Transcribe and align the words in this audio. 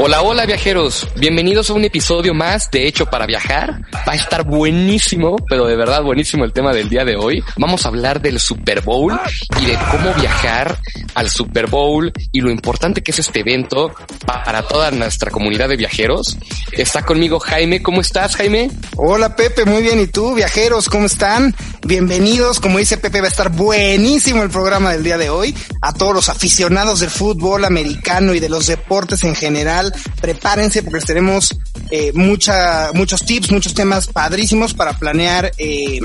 Hola, 0.00 0.22
hola 0.22 0.46
viajeros. 0.46 1.08
Bienvenidos 1.16 1.70
a 1.70 1.72
un 1.72 1.84
episodio 1.84 2.32
más 2.32 2.70
de 2.70 2.86
Hecho 2.86 3.06
para 3.06 3.26
Viajar. 3.26 3.80
Va 4.06 4.12
a 4.12 4.14
estar 4.14 4.44
buenísimo, 4.44 5.34
pero 5.48 5.66
de 5.66 5.74
verdad 5.74 6.04
buenísimo 6.04 6.44
el 6.44 6.52
tema 6.52 6.72
del 6.72 6.88
día 6.88 7.04
de 7.04 7.16
hoy. 7.16 7.42
Vamos 7.56 7.84
a 7.84 7.88
hablar 7.88 8.22
del 8.22 8.38
Super 8.38 8.80
Bowl 8.82 9.18
y 9.60 9.66
de 9.66 9.76
cómo 9.90 10.14
viajar 10.14 10.78
al 11.16 11.28
Super 11.28 11.66
Bowl 11.66 12.12
y 12.30 12.40
lo 12.40 12.52
importante 12.52 13.02
que 13.02 13.10
es 13.10 13.18
este 13.18 13.40
evento 13.40 13.92
para 14.24 14.62
toda 14.62 14.92
nuestra 14.92 15.32
comunidad 15.32 15.68
de 15.68 15.76
viajeros. 15.76 16.38
Está 16.70 17.04
conmigo 17.04 17.40
Jaime. 17.40 17.82
¿Cómo 17.82 18.00
estás, 18.00 18.36
Jaime? 18.36 18.70
Hola 18.94 19.34
Pepe, 19.34 19.64
muy 19.64 19.82
bien. 19.82 19.98
¿Y 19.98 20.06
tú, 20.06 20.32
viajeros, 20.32 20.88
cómo 20.88 21.06
están? 21.06 21.56
Bienvenidos. 21.84 22.60
Como 22.60 22.78
dice 22.78 22.98
Pepe, 22.98 23.20
va 23.20 23.26
a 23.26 23.30
estar 23.30 23.50
buenísimo 23.50 24.44
el 24.44 24.50
programa 24.50 24.92
del 24.92 25.02
día 25.02 25.18
de 25.18 25.28
hoy. 25.28 25.56
A 25.80 25.92
todos 25.92 26.14
los 26.14 26.28
aficionados 26.28 27.00
del 27.00 27.10
fútbol 27.10 27.64
americano 27.64 28.34
y 28.34 28.40
de 28.40 28.48
los 28.48 28.68
deportes 28.68 29.24
en 29.24 29.34
general, 29.34 29.87
prepárense 30.20 30.82
porque 30.82 31.04
tenemos 31.04 31.56
eh, 31.90 32.12
muchos 32.14 33.24
tips, 33.24 33.50
muchos 33.50 33.74
temas 33.74 34.06
padrísimos 34.06 34.74
para 34.74 34.98
planear 34.98 35.52
eh, 35.58 36.00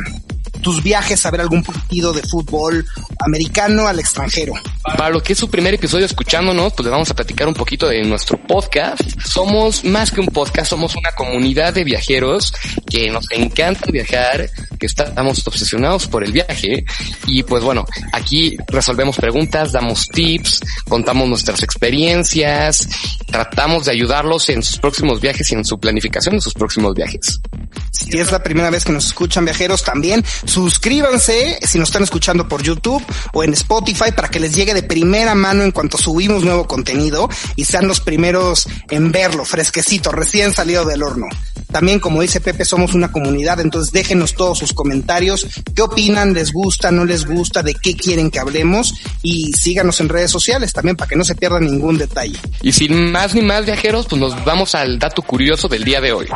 tus 0.61 0.81
viajes 0.81 1.23
a 1.25 1.31
ver 1.31 1.41
algún 1.41 1.63
partido 1.63 2.13
de 2.13 2.23
fútbol 2.23 2.85
americano 3.19 3.87
al 3.87 3.99
extranjero. 3.99 4.53
Para 4.81 5.09
lo 5.09 5.21
que 5.21 5.33
es 5.33 5.39
su 5.39 5.49
primer 5.49 5.75
episodio 5.75 6.05
escuchándonos, 6.05 6.73
pues 6.73 6.85
le 6.85 6.91
vamos 6.91 7.11
a 7.11 7.13
platicar 7.13 7.47
un 7.47 7.53
poquito 7.53 7.87
de 7.87 8.03
nuestro 8.03 8.41
podcast. 8.47 9.01
Somos 9.23 9.83
más 9.83 10.11
que 10.11 10.21
un 10.21 10.27
podcast, 10.27 10.69
somos 10.69 10.95
una 10.95 11.11
comunidad 11.11 11.73
de 11.73 11.83
viajeros 11.83 12.53
que 12.89 13.11
nos 13.11 13.25
encanta 13.31 13.91
viajar, 13.91 14.49
que 14.83 14.87
estamos 14.87 15.47
obsesionados 15.47 16.07
por 16.07 16.25
el 16.25 16.33
viaje. 16.33 16.83
Y 17.25 17.43
pues 17.43 17.63
bueno, 17.63 17.85
aquí 18.11 18.57
resolvemos 18.67 19.15
preguntas, 19.15 19.71
damos 19.71 20.09
tips, 20.09 20.59
contamos 20.89 21.29
nuestras 21.29 21.63
experiencias, 21.63 22.89
tratamos 23.27 23.85
de 23.85 23.91
ayudarlos 23.91 24.49
en 24.49 24.61
sus 24.61 24.77
próximos 24.77 25.21
viajes 25.21 25.49
y 25.51 25.55
en 25.55 25.63
su 25.63 25.79
planificación 25.79 26.35
de 26.35 26.41
sus 26.41 26.53
próximos 26.53 26.93
viajes. 26.95 27.39
Si 27.91 28.19
es 28.19 28.31
la 28.31 28.43
primera 28.43 28.69
vez 28.69 28.83
que 28.83 28.91
nos 28.91 29.05
escuchan 29.05 29.45
viajeros 29.45 29.83
también, 29.83 30.23
suscríbanse 30.45 31.59
si 31.61 31.79
nos 31.79 31.89
están 31.89 32.03
escuchando 32.03 32.49
por 32.49 32.61
YouTube 32.61 33.03
o 33.31 33.43
en 33.43 33.53
Spotify 33.53 34.11
para 34.13 34.27
que 34.27 34.41
les 34.41 34.53
llegue 34.53 34.73
de 34.73 34.83
primera 34.83 35.33
mano 35.33 35.63
en 35.63 35.71
cuanto 35.71 35.97
subimos 35.97 36.43
nuevo 36.43 36.67
contenido 36.67 37.29
y 37.55 37.63
sean 37.63 37.87
los 37.87 38.01
primeros 38.01 38.67
en 38.89 39.13
verlo, 39.13 39.45
fresquecito, 39.45 40.11
recién 40.11 40.53
salido 40.53 40.83
del 40.83 41.03
horno. 41.03 41.27
También, 41.71 41.99
como 41.99 42.21
dice 42.21 42.41
Pepe, 42.41 42.65
somos 42.65 42.93
una 42.93 43.11
comunidad, 43.11 43.59
entonces 43.59 43.91
déjenos 43.91 44.35
todos 44.35 44.59
sus 44.59 44.72
comentarios, 44.73 45.47
qué 45.75 45.81
opinan, 45.81 46.33
les 46.33 46.51
gusta, 46.51 46.91
no 46.91 47.05
les 47.05 47.25
gusta, 47.25 47.63
de 47.63 47.73
qué 47.73 47.95
quieren 47.95 48.31
que 48.31 48.39
hablemos 48.39 48.93
y 49.21 49.53
síganos 49.53 49.99
en 50.01 50.09
redes 50.09 50.31
sociales 50.31 50.73
también 50.73 50.95
para 50.95 51.09
que 51.09 51.15
no 51.15 51.23
se 51.23 51.35
pierda 51.35 51.59
ningún 51.59 51.97
detalle. 51.97 52.37
Y 52.61 52.71
sin 52.71 53.11
más 53.11 53.33
ni 53.35 53.41
más 53.41 53.65
viajeros, 53.65 54.07
pues 54.07 54.19
nos 54.19 54.43
vamos 54.45 54.75
al 54.75 54.99
dato 54.99 55.21
curioso 55.21 55.67
del 55.67 55.83
día 55.83 56.01
de 56.01 56.13
hoy. 56.13 56.27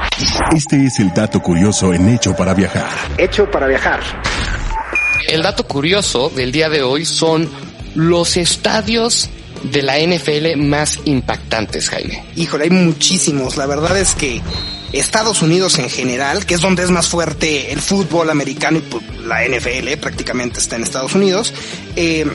Este 0.55 0.85
es 0.85 0.99
el 0.99 1.13
dato 1.13 1.41
curioso 1.41 1.94
en 1.94 2.09
Hecho 2.09 2.35
para 2.35 2.53
viajar. 2.53 2.89
Hecho 3.17 3.49
para 3.49 3.67
viajar. 3.67 4.02
El 5.27 5.44
dato 5.44 5.67
curioso 5.67 6.29
del 6.29 6.51
día 6.51 6.69
de 6.69 6.83
hoy 6.83 7.05
son 7.05 7.49
los 7.95 8.38
estadios 8.38 9.29
de 9.63 9.81
la 9.81 9.97
NFL 9.99 10.57
más 10.57 10.99
impactantes, 11.05 11.89
Jaime. 11.89 12.23
Híjole, 12.35 12.66
hay 12.66 12.69
muchísimos. 12.69 13.57
La 13.57 13.66
verdad 13.66 13.97
es 13.97 14.16
que 14.16 14.41
Estados 14.93 15.41
Unidos 15.41 15.80
en 15.80 15.89
general, 15.89 16.45
que 16.45 16.53
es 16.55 16.61
donde 16.61 16.83
es 16.83 16.91
más 16.91 17.07
fuerte 17.07 17.71
el 17.71 17.81
fútbol 17.81 18.30
americano 18.30 18.77
y 18.77 18.81
pues, 18.81 19.03
la 19.25 19.45
NFL 19.45 19.88
eh, 19.89 19.97
prácticamente 19.97 20.59
está 20.59 20.78
en 20.78 20.84
Estados 20.84 21.13
Unidos, 21.13 21.53
eh, 21.95 22.25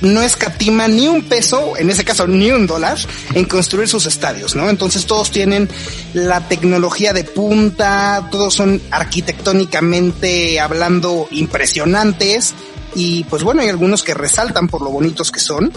no 0.00 0.22
escatima 0.22 0.88
ni 0.88 1.06
un 1.06 1.22
peso, 1.22 1.76
en 1.76 1.88
ese 1.88 2.04
caso 2.04 2.26
ni 2.26 2.50
un 2.50 2.66
dólar, 2.66 2.98
en 3.34 3.44
construir 3.44 3.88
sus 3.88 4.06
estadios, 4.06 4.56
¿no? 4.56 4.68
Entonces 4.68 5.06
todos 5.06 5.30
tienen 5.30 5.68
la 6.12 6.48
tecnología 6.48 7.12
de 7.12 7.24
punta, 7.24 8.28
todos 8.30 8.54
son 8.54 8.82
arquitectónicamente 8.90 10.58
hablando 10.58 11.28
impresionantes 11.30 12.54
y 12.94 13.24
pues 13.24 13.44
bueno, 13.44 13.62
hay 13.62 13.68
algunos 13.68 14.02
que 14.02 14.14
resaltan 14.14 14.66
por 14.66 14.82
lo 14.82 14.90
bonitos 14.90 15.30
que 15.30 15.40
son. 15.40 15.72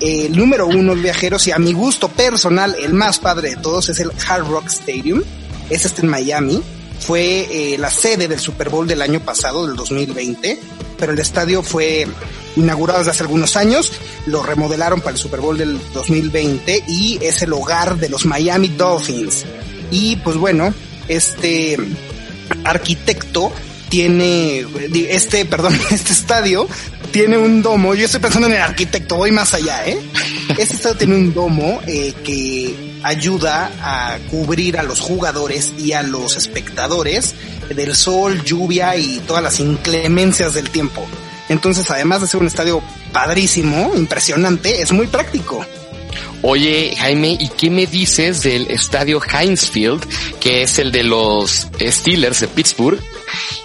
El 0.00 0.36
número 0.36 0.66
uno 0.66 0.94
viajeros 0.94 1.46
y 1.46 1.52
a 1.52 1.58
mi 1.58 1.72
gusto 1.72 2.08
personal, 2.08 2.76
el 2.78 2.92
más 2.92 3.18
padre 3.18 3.50
de 3.50 3.56
todos 3.56 3.88
es 3.88 4.00
el 4.00 4.10
Hard 4.28 4.46
Rock 4.46 4.66
Stadium 4.66 5.22
es 5.70 5.84
este 5.84 6.02
en 6.02 6.08
Miami. 6.08 6.62
Fue 7.00 7.46
eh, 7.50 7.78
la 7.78 7.90
sede 7.90 8.26
del 8.26 8.40
Super 8.40 8.70
Bowl 8.70 8.86
del 8.86 9.02
año 9.02 9.20
pasado, 9.20 9.66
del 9.66 9.76
2020, 9.76 10.58
pero 10.98 11.12
el 11.12 11.18
estadio 11.18 11.62
fue 11.62 12.06
inaugurado 12.56 13.00
desde 13.00 13.10
hace 13.10 13.22
algunos 13.22 13.56
años, 13.56 13.92
lo 14.26 14.42
remodelaron 14.42 15.00
para 15.00 15.12
el 15.12 15.18
Super 15.18 15.40
Bowl 15.40 15.58
del 15.58 15.78
2020 15.92 16.84
y 16.88 17.18
es 17.20 17.42
el 17.42 17.52
hogar 17.52 17.98
de 17.98 18.08
los 18.08 18.24
Miami 18.24 18.68
Dolphins. 18.68 19.44
Y 19.90 20.16
pues 20.16 20.36
bueno, 20.36 20.74
este 21.06 21.76
arquitecto 22.64 23.52
tiene, 23.88 24.66
este, 25.10 25.44
perdón, 25.44 25.78
este 25.90 26.12
estadio 26.12 26.66
tiene 27.12 27.38
un 27.38 27.62
domo, 27.62 27.94
yo 27.94 28.06
estoy 28.06 28.20
pensando 28.20 28.48
en 28.48 28.54
el 28.54 28.60
arquitecto, 28.60 29.16
voy 29.16 29.30
más 29.30 29.54
allá, 29.54 29.86
¿eh? 29.86 29.98
Este 30.58 30.74
estadio 30.74 30.96
tiene 30.96 31.14
un 31.16 31.34
domo 31.34 31.80
eh, 31.86 32.14
que 32.24 32.85
ayuda 33.02 33.70
a 33.80 34.18
cubrir 34.30 34.78
a 34.78 34.82
los 34.82 35.00
jugadores 35.00 35.72
y 35.78 35.92
a 35.92 36.02
los 36.02 36.36
espectadores 36.36 37.34
del 37.74 37.94
sol, 37.94 38.42
lluvia 38.44 38.96
y 38.96 39.18
todas 39.26 39.42
las 39.42 39.60
inclemencias 39.60 40.54
del 40.54 40.70
tiempo. 40.70 41.06
Entonces, 41.48 41.90
además 41.90 42.20
de 42.20 42.26
ser 42.26 42.40
un 42.40 42.46
estadio 42.46 42.82
padrísimo, 43.12 43.92
impresionante, 43.94 44.82
es 44.82 44.92
muy 44.92 45.06
práctico. 45.06 45.64
Oye, 46.42 46.94
Jaime, 46.96 47.36
¿y 47.38 47.48
qué 47.48 47.70
me 47.70 47.86
dices 47.86 48.42
del 48.42 48.70
estadio 48.70 49.20
Heinz 49.22 49.70
Field, 49.70 50.04
que 50.38 50.62
es 50.62 50.78
el 50.78 50.92
de 50.92 51.02
los 51.02 51.66
Steelers 51.80 52.40
de 52.40 52.48
Pittsburgh? 52.48 53.00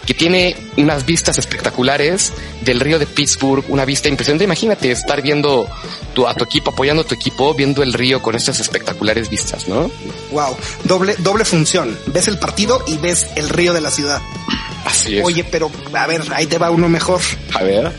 Que 0.05 0.13
tiene 0.13 0.55
unas 0.77 1.05
vistas 1.05 1.37
espectaculares 1.37 2.33
del 2.61 2.79
río 2.79 2.99
de 2.99 3.05
Pittsburgh, 3.05 3.63
una 3.69 3.85
vista 3.85 4.09
impresionante. 4.09 4.43
Imagínate 4.45 4.91
estar 4.91 5.21
viendo 5.21 5.69
tu, 6.13 6.27
a 6.27 6.33
tu 6.33 6.43
equipo, 6.43 6.71
apoyando 6.71 7.03
a 7.03 7.05
tu 7.05 7.15
equipo, 7.15 7.53
viendo 7.53 7.83
el 7.83 7.93
río 7.93 8.21
con 8.21 8.35
estas 8.35 8.59
espectaculares 8.59 9.29
vistas, 9.29 9.67
¿no? 9.67 9.91
Wow, 10.31 10.55
doble, 10.83 11.15
doble 11.19 11.45
función. 11.45 11.97
Ves 12.07 12.27
el 12.27 12.39
partido 12.39 12.83
y 12.87 12.97
ves 12.97 13.27
el 13.35 13.49
río 13.49 13.73
de 13.73 13.81
la 13.81 13.91
ciudad. 13.91 14.21
Así 14.85 15.17
es. 15.17 15.25
Oye, 15.25 15.43
pero 15.43 15.71
a 15.93 16.07
ver, 16.07 16.23
ahí 16.33 16.47
te 16.47 16.57
va 16.57 16.71
uno 16.71 16.89
mejor. 16.89 17.21
A 17.53 17.63
ver. 17.63 17.91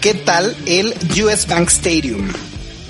¿Qué 0.00 0.14
tal 0.14 0.56
el 0.66 0.94
US 1.22 1.46
Bank 1.46 1.68
Stadium? 1.68 2.32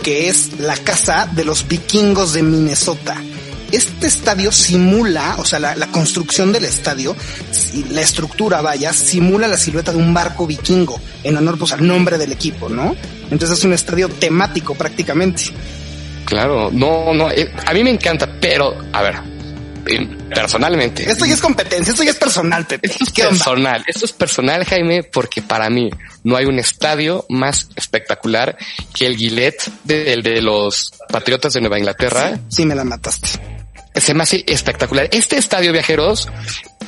Que 0.02 0.28
es 0.28 0.58
la 0.58 0.76
casa 0.76 1.28
de 1.30 1.44
los 1.44 1.68
vikingos 1.68 2.32
de 2.32 2.42
Minnesota 2.42 3.22
este 3.72 4.06
estadio 4.06 4.52
simula, 4.52 5.36
o 5.38 5.44
sea, 5.44 5.58
la, 5.58 5.74
la, 5.74 5.86
construcción 5.88 6.52
del 6.52 6.64
estadio, 6.64 7.16
la 7.90 8.00
estructura, 8.00 8.60
vaya, 8.60 8.92
simula 8.92 9.48
la 9.48 9.56
silueta 9.56 9.92
de 9.92 9.98
un 9.98 10.12
barco 10.12 10.46
vikingo, 10.46 11.00
en 11.24 11.36
honor 11.36 11.58
pues 11.58 11.72
al 11.72 11.86
nombre 11.86 12.18
del 12.18 12.32
equipo, 12.32 12.68
¿no? 12.68 12.94
Entonces 13.30 13.58
es 13.58 13.64
un 13.64 13.72
estadio 13.72 14.08
temático 14.08 14.74
prácticamente. 14.74 15.44
Claro, 16.24 16.70
no, 16.70 17.12
no, 17.14 17.30
eh, 17.30 17.50
a 17.66 17.72
mí 17.72 17.82
me 17.82 17.90
encanta, 17.90 18.28
pero, 18.40 18.76
a 18.92 19.02
ver, 19.02 19.16
personalmente. 20.34 21.10
Esto 21.10 21.24
ya 21.24 21.34
es 21.34 21.40
competencia, 21.40 21.90
esto 21.90 22.04
ya 22.04 22.10
es 22.10 22.16
personal, 22.16 22.66
Pepe. 22.66 22.86
Esto 22.86 23.04
es 23.04 23.10
personal, 23.10 23.76
onda? 23.76 23.84
esto 23.86 24.04
es 24.04 24.12
personal, 24.12 24.64
Jaime, 24.64 25.02
porque 25.02 25.42
para 25.42 25.68
mí 25.70 25.90
no 26.24 26.36
hay 26.36 26.44
un 26.44 26.58
estadio 26.58 27.26
más 27.28 27.68
espectacular 27.74 28.56
que 28.94 29.06
el 29.06 29.16
Gillette 29.16 29.70
del 29.84 30.22
de, 30.22 30.30
de, 30.30 30.42
los 30.42 30.92
Patriotas 31.08 31.52
de 31.54 31.60
Nueva 31.60 31.78
Inglaterra. 31.78 32.36
Sí, 32.48 32.56
sí 32.56 32.66
me 32.66 32.74
la 32.74 32.84
mataste 32.84 33.62
se 33.94 34.14
me 34.14 34.22
hace 34.22 34.44
espectacular. 34.46 35.08
Este 35.12 35.36
estadio 35.36 35.72
viajeros 35.72 36.28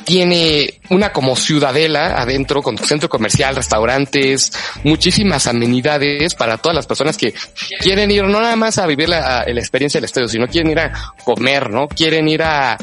tiene 0.03 0.79
una 0.89 1.11
como 1.11 1.35
ciudadela 1.35 2.19
adentro 2.21 2.61
con 2.61 2.77
centro 2.77 3.09
comercial, 3.09 3.55
restaurantes, 3.55 4.51
muchísimas 4.83 5.47
amenidades 5.47 6.35
para 6.35 6.57
todas 6.57 6.75
las 6.75 6.87
personas 6.87 7.17
que 7.17 7.33
quieren 7.79 8.11
ir 8.11 8.23
no 8.23 8.39
nada 8.39 8.55
más 8.55 8.77
a 8.77 8.85
vivir 8.85 9.09
la, 9.09 9.43
experiencia 9.43 9.99
del 9.99 10.05
estadio, 10.05 10.27
sino 10.27 10.47
quieren 10.47 10.71
ir 10.71 10.79
a 10.79 11.13
comer, 11.23 11.69
¿no? 11.69 11.87
Quieren 11.87 12.27
ir 12.27 12.43
a, 12.43 12.77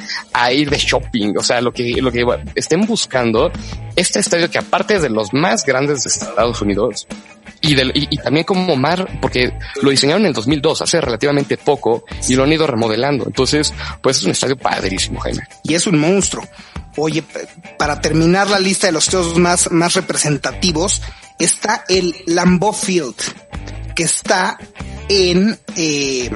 ir 0.52 0.70
de 0.70 0.78
shopping, 0.78 1.34
o 1.38 1.42
sea, 1.42 1.60
lo 1.60 1.72
que, 1.72 2.00
lo 2.00 2.10
que 2.10 2.24
estén 2.54 2.86
buscando. 2.86 3.50
Este 3.94 4.20
estadio 4.20 4.50
que 4.50 4.58
aparte 4.58 4.98
de 4.98 5.10
los 5.10 5.32
más 5.34 5.64
grandes 5.64 6.04
de 6.04 6.10
Estados 6.10 6.62
Unidos, 6.62 7.06
y, 7.60 7.74
del, 7.74 7.92
y, 7.94 8.08
y, 8.10 8.16
también 8.16 8.44
como 8.44 8.74
mar, 8.74 9.18
porque 9.20 9.52
lo 9.82 9.90
diseñaron 9.90 10.22
en 10.22 10.28
el 10.28 10.32
2002, 10.32 10.82
hace 10.82 11.00
relativamente 11.00 11.56
poco, 11.56 12.04
y 12.28 12.34
lo 12.34 12.44
han 12.44 12.52
ido 12.52 12.66
remodelando. 12.66 13.24
Entonces, 13.26 13.72
pues 14.00 14.18
es 14.18 14.24
un 14.24 14.32
estadio 14.32 14.56
padrísimo, 14.56 15.20
Jaime. 15.20 15.42
Y 15.62 15.74
es 15.74 15.86
un 15.86 15.98
monstruo. 15.98 16.44
Oye, 16.96 17.24
para 17.78 18.00
terminar 18.00 18.50
la 18.50 18.58
lista 18.58 18.86
de 18.86 18.92
los 18.92 19.04
estadios 19.04 19.38
más, 19.38 19.70
más 19.70 19.94
representativos, 19.94 21.00
está 21.38 21.84
el 21.88 22.14
Lambeau 22.26 22.72
Field, 22.72 23.16
que 23.94 24.02
está 24.02 24.58
en, 25.08 25.58
eh, 25.76 26.30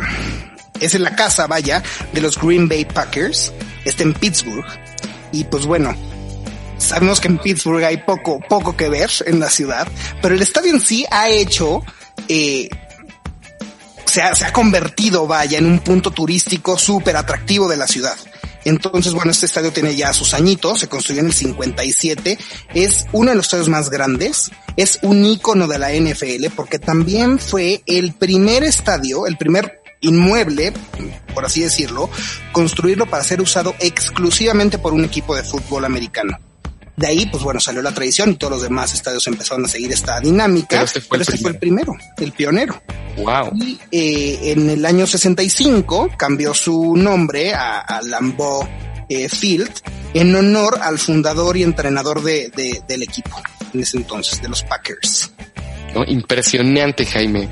es 0.81 0.95
en 0.95 1.03
la 1.03 1.15
casa, 1.15 1.47
vaya, 1.47 1.83
de 2.13 2.21
los 2.21 2.39
Green 2.41 2.69
Bay 2.69 2.85
Packers. 2.85 3.53
Está 3.85 4.03
en 4.03 4.15
Pittsburgh. 4.15 4.65
Y 5.33 5.45
pues 5.45 5.67
bueno, 5.67 5.95
sabemos 6.79 7.21
que 7.21 7.29
en 7.29 7.39
Pittsburgh 7.39 7.85
hay 7.85 7.99
poco, 7.99 8.41
poco 8.41 8.77
que 8.77 8.89
ver 8.89 9.11
en 9.27 9.41
la 9.41 9.51
ciudad, 9.51 9.87
pero 10.23 10.35
el 10.35 10.43
estadio 10.43 10.73
en 10.73 10.81
sí 10.81 11.05
ha 11.11 11.29
hecho, 11.29 11.83
eh, 12.29 12.69
se 14.07 14.23
ha, 14.23 14.35
se 14.35 14.47
ha 14.47 14.53
convertido, 14.53 15.27
vaya, 15.27 15.59
en 15.59 15.67
un 15.67 15.81
punto 15.81 16.11
turístico 16.11 16.79
súper 16.79 17.17
atractivo 17.17 17.69
de 17.69 17.77
la 17.77 17.87
ciudad. 17.87 18.17
Entonces, 18.67 19.15
bueno, 19.15 19.31
este 19.31 19.47
estadio 19.47 19.73
tiene 19.73 19.95
ya 19.95 20.13
sus 20.13 20.35
añitos, 20.35 20.81
se 20.81 20.89
construyó 20.89 21.21
en 21.21 21.29
el 21.29 21.33
57, 21.33 22.37
es 22.75 23.07
uno 23.13 23.31
de 23.31 23.37
los 23.37 23.47
estadios 23.47 23.69
más 23.69 23.91
grandes, 23.91 24.51
es 24.77 24.99
un 25.03 25.25
ícono 25.25 25.69
de 25.69 25.79
la 25.79 25.93
NFL 25.93 26.47
porque 26.57 26.81
también 26.81 27.39
fue 27.39 27.85
el 27.87 28.13
primer 28.13 28.65
estadio, 28.65 29.29
el 29.29 29.37
primer 29.37 29.83
inmueble, 30.01 30.73
por 31.33 31.45
así 31.45 31.63
decirlo, 31.63 32.11
construirlo 32.51 33.07
para 33.07 33.23
ser 33.23 33.41
usado 33.41 33.73
exclusivamente 33.79 34.79
por 34.79 34.95
un 34.95 35.05
equipo 35.05 35.37
de 35.37 35.45
fútbol 35.45 35.85
americano. 35.85 36.37
De 36.97 37.07
ahí, 37.07 37.27
pues 37.27 37.43
bueno, 37.43 37.61
salió 37.61 37.83
la 37.83 37.93
tradición 37.93 38.31
y 38.31 38.37
todos 38.37 38.53
los 38.55 38.63
demás 38.63 38.95
estadios 38.95 39.27
empezaron 39.27 39.65
a 39.65 39.69
seguir 39.69 39.93
esta 39.93 40.19
dinámica. 40.21 40.69
Pero 40.71 40.85
este 40.85 41.01
fue, 41.01 41.19
pero 41.19 41.33
el, 41.33 41.39
fue 41.39 41.51
el 41.51 41.59
primero, 41.59 41.95
el 42.17 42.33
pionero. 42.33 42.81
Wow. 43.19 43.53
Y 43.55 43.79
eh, 43.91 44.53
en 44.53 44.71
el 44.71 44.85
año 44.85 45.07
65 45.07 46.11
cambió 46.17 46.55
su 46.55 46.97
nombre 46.97 47.53
a, 47.55 47.81
a 47.81 48.03
Lambeau 48.03 48.67
eh, 49.09 49.29
Field 49.29 49.71
en 50.15 50.35
honor 50.35 50.79
al 50.81 50.99
fundador 50.99 51.57
y 51.57 51.63
entrenador 51.63 52.23
de, 52.23 52.51
de, 52.55 52.83
del 52.89 53.03
equipo 53.03 53.41
en 53.73 53.81
ese 53.81 53.99
entonces, 53.99 54.41
de 54.41 54.49
los 54.49 54.63
Packers. 54.63 55.31
¿no? 55.95 56.05
Impresionante, 56.05 57.07
Jaime. 57.07 57.49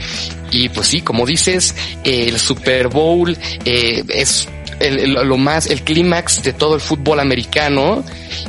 Y 0.51 0.69
pues 0.69 0.89
sí, 0.89 1.03
como 1.03 1.27
dices, 1.27 1.75
eh, 2.05 2.27
el 2.29 2.39
Super 2.39 2.89
Bowl 2.89 3.37
eh, 3.65 4.05
es 4.09 4.49
el, 4.85 5.13
lo 5.13 5.37
más, 5.37 5.67
el 5.67 5.83
clímax 5.83 6.43
de 6.43 6.53
todo 6.53 6.75
el 6.75 6.81
fútbol 6.81 7.21
americano 7.21 8.05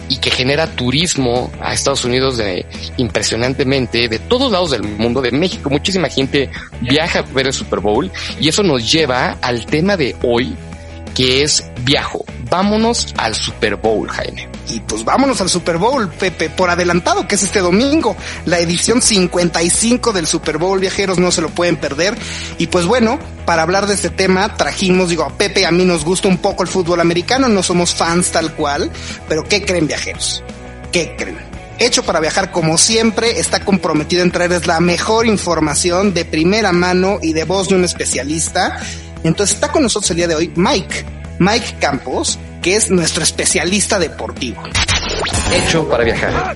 y 0.09 0.17
que 0.17 0.31
genera 0.31 0.67
turismo 0.67 1.51
a 1.61 1.73
Estados 1.73 2.05
Unidos 2.05 2.37
de, 2.37 2.65
impresionantemente 2.97 4.07
de 4.07 4.19
todos 4.19 4.51
lados 4.51 4.71
del 4.71 4.83
mundo, 4.83 5.21
de 5.21 5.31
México. 5.31 5.69
Muchísima 5.69 6.09
gente 6.09 6.49
viaja 6.81 7.19
a 7.19 7.21
ver 7.21 7.47
el 7.47 7.53
Super 7.53 7.79
Bowl 7.79 8.11
y 8.39 8.49
eso 8.49 8.63
nos 8.63 8.91
lleva 8.91 9.37
al 9.41 9.65
tema 9.65 9.97
de 9.97 10.15
hoy, 10.21 10.55
que 11.13 11.43
es 11.43 11.65
viajo. 11.83 12.25
Vámonos 12.49 13.13
al 13.17 13.33
Super 13.33 13.75
Bowl, 13.75 14.09
Jaime. 14.09 14.47
Y 14.69 14.79
pues 14.79 15.03
vámonos 15.03 15.41
al 15.41 15.49
Super 15.49 15.77
Bowl, 15.77 16.09
Pepe, 16.09 16.49
por 16.49 16.69
adelantado, 16.69 17.27
que 17.27 17.35
es 17.35 17.43
este 17.43 17.59
domingo, 17.59 18.15
la 18.45 18.59
edición 18.59 19.01
55 19.01 20.13
del 20.13 20.27
Super 20.27 20.57
Bowl, 20.57 20.79
viajeros, 20.79 21.17
no 21.17 21.31
se 21.31 21.41
lo 21.41 21.49
pueden 21.49 21.77
perder. 21.77 22.15
Y 22.57 22.67
pues 22.67 22.85
bueno, 22.85 23.19
para 23.45 23.63
hablar 23.63 23.87
de 23.87 23.95
este 23.95 24.09
tema, 24.09 24.55
trajimos, 24.57 25.09
digo, 25.09 25.23
a 25.23 25.29
Pepe, 25.29 25.65
a 25.65 25.71
mí 25.71 25.85
nos 25.85 26.03
gusta 26.03 26.27
un 26.27 26.37
poco 26.37 26.63
el 26.63 26.69
fútbol 26.69 26.99
americano, 26.99 27.47
no 27.47 27.63
somos 27.63 27.93
fans 27.93 28.31
tal 28.31 28.53
cual, 28.53 28.91
pero 29.27 29.43
¿qué 29.43 29.63
creen, 29.63 29.87
viajeros? 29.87 30.43
¿Qué 30.91 31.15
creen? 31.17 31.55
Hecho 31.77 32.03
para 32.03 32.21
viajar 32.21 32.51
como 32.51 32.77
siempre, 32.77 33.39
está 33.39 33.59
comprometido 33.65 34.23
en 34.23 34.31
traerles 34.31 34.65
la 34.65 34.79
mejor 34.79 35.25
información 35.25 36.13
de 36.13 36.23
primera 36.25 36.71
mano 36.71 37.19
y 37.21 37.33
de 37.33 37.43
voz 37.43 37.67
de 37.67 37.75
un 37.75 37.83
especialista. 37.83 38.79
Entonces 39.23 39.55
está 39.55 39.71
con 39.71 39.83
nosotros 39.83 40.09
el 40.11 40.17
día 40.17 40.27
de 40.27 40.35
hoy 40.35 40.53
Mike, 40.55 41.14
Mike 41.39 41.75
Campos, 41.79 42.39
que 42.61 42.75
es 42.75 42.89
nuestro 42.89 43.23
especialista 43.23 43.99
deportivo. 43.99 44.63
Hecho 45.51 45.87
para 45.87 46.03
viajar. 46.03 46.55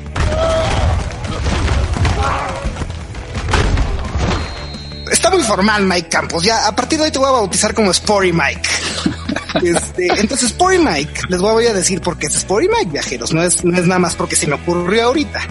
Está 5.11 5.31
muy 5.31 5.43
formal 5.43 5.85
Mike 5.85 6.09
Campos. 6.09 6.43
Ya 6.43 6.67
a 6.67 6.75
partir 6.75 6.99
de 6.99 7.05
hoy 7.05 7.11
te 7.11 7.19
voy 7.19 7.27
a 7.27 7.31
bautizar 7.31 7.73
como 7.73 7.93
Spory 7.93 8.33
Mike. 8.33 8.61
Este, 9.63 10.07
entonces 10.19 10.49
Spory 10.51 10.77
Mike, 10.77 11.21
les 11.27 11.41
voy 11.41 11.65
a 11.65 11.73
decir 11.73 12.01
por 12.01 12.17
qué 12.17 12.27
es 12.27 12.33
Spory 12.33 12.69
Mike, 12.69 12.91
viajeros. 12.91 13.33
No 13.33 13.41
es, 13.41 13.65
no 13.65 13.77
es 13.77 13.87
nada 13.87 13.99
más 13.99 14.15
porque 14.15 14.35
se 14.35 14.45
me 14.45 14.53
ocurrió 14.53 15.05
ahorita. 15.05 15.41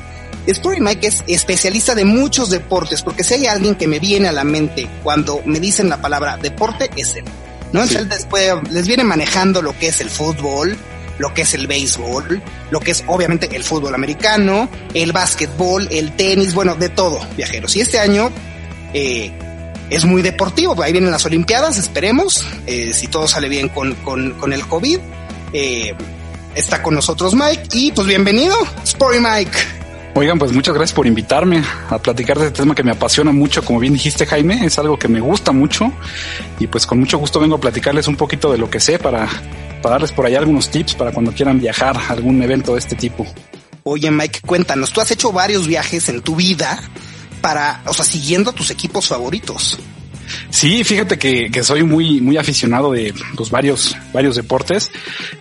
Spory 0.49 0.81
Mike 0.81 1.09
es 1.09 1.25
especialista 1.27 1.95
de 1.95 2.05
muchos 2.05 2.49
deportes, 2.49 3.03
porque 3.03 3.25
si 3.25 3.35
hay 3.35 3.47
alguien 3.47 3.75
que 3.75 3.89
me 3.89 3.99
viene 3.99 4.29
a 4.29 4.33
la 4.33 4.45
mente 4.45 4.89
cuando 5.03 5.43
me 5.45 5.61
dicen 5.61 5.91
la 5.91 6.01
palabra 6.01 6.39
deporte, 6.39 6.91
es 6.97 7.17
él. 7.17 7.25
¿No? 7.73 7.87
Sí. 7.87 7.97
Él 7.97 8.09
después 8.09 8.55
les 8.71 8.87
viene 8.87 9.05
manejando 9.05 9.63
lo 9.63 9.77
que 9.79 9.89
es 9.89 10.01
el 10.01 10.11
fútbol, 10.11 10.77
lo 11.19 11.35
que 11.35 11.43
es 11.43 11.55
el 11.55 11.67
béisbol, 11.67 12.43
lo 12.71 12.81
que 12.81 12.93
es 12.93 13.05
obviamente 13.07 13.49
el 13.55 13.65
fútbol 13.65 13.95
americano, 13.95 14.69
el 14.95 15.13
básquetbol, 15.13 15.89
el 15.91 16.13
tenis, 16.13 16.55
bueno, 16.55 16.75
de 16.75 16.89
todo, 16.89 17.21
viajeros. 17.37 17.75
Y 17.77 17.81
este 17.81 17.99
año 17.99 18.31
eh, 18.95 19.33
es 19.91 20.05
muy 20.05 20.23
deportivo, 20.23 20.81
ahí 20.83 20.93
vienen 20.93 21.11
las 21.11 21.25
Olimpiadas, 21.27 21.77
esperemos, 21.79 22.47
eh, 22.67 22.93
si 22.93 23.09
todo 23.09 23.27
sale 23.27 23.49
bien 23.49 23.69
con, 23.69 23.95
con, 23.97 24.33
con 24.33 24.53
el 24.53 24.67
COVID. 24.67 24.99
Eh, 25.53 25.95
está 26.55 26.83
con 26.83 26.95
nosotros 26.95 27.35
Mike 27.35 27.69
y 27.73 27.93
pues 27.93 28.07
bienvenido, 28.07 28.57
Spory 28.85 29.21
Mike. 29.21 29.78
Oigan, 30.19 30.37
pues 30.37 30.51
muchas 30.51 30.75
gracias 30.75 30.97
por 30.97 31.07
invitarme 31.07 31.63
a 31.91 31.99
platicar 31.99 32.41
de 32.41 32.47
este 32.47 32.63
tema 32.63 32.75
que 32.75 32.83
me 32.83 32.91
apasiona 32.91 33.31
mucho, 33.31 33.65
como 33.65 33.79
bien 33.79 33.93
dijiste 33.93 34.27
Jaime, 34.27 34.67
es 34.67 34.77
algo 34.77 34.99
que 34.99 35.07
me 35.07 35.21
gusta 35.21 35.53
mucho 35.53 35.93
y 36.59 36.67
pues 36.67 36.87
con 36.87 36.99
mucho 36.99 37.19
gusto 37.19 37.39
vengo 37.39 37.55
a 37.55 37.61
platicarles 37.61 38.09
un 38.09 38.17
poquito 38.17 38.51
de 38.51 38.59
lo 38.59 38.69
que 38.69 38.81
sé 38.81 38.99
para, 38.99 39.29
para 39.81 39.93
darles 39.93 40.11
por 40.11 40.27
allá 40.27 40.41
algunos 40.41 40.71
tips 40.71 40.97
para 40.97 41.13
cuando 41.13 41.31
quieran 41.31 41.61
viajar 41.61 41.97
a 41.97 42.09
algún 42.09 42.43
evento 42.43 42.73
de 42.73 42.81
este 42.81 42.97
tipo. 42.97 43.25
Oye 43.85 44.11
Mike, 44.11 44.41
cuéntanos, 44.45 44.93
tú 44.93 45.01
has 45.01 45.13
hecho 45.13 45.31
varios 45.31 45.69
viajes 45.69 46.09
en 46.09 46.21
tu 46.21 46.35
vida 46.35 46.83
para, 47.41 47.83
o 47.87 47.95
sea, 47.95 48.05
siguiendo 48.05 48.51
a 48.51 48.55
tus 48.55 48.73
equipos 48.73 49.07
favoritos. 49.07 49.79
Sí, 50.51 50.85
fíjate 50.85 51.19
que, 51.19 51.51
que, 51.51 51.63
soy 51.63 51.83
muy, 51.83 52.21
muy 52.21 52.37
aficionado 52.37 52.93
de 52.93 53.15
pues, 53.37 53.51
varios, 53.51 53.97
varios 54.13 54.37
deportes. 54.37 54.91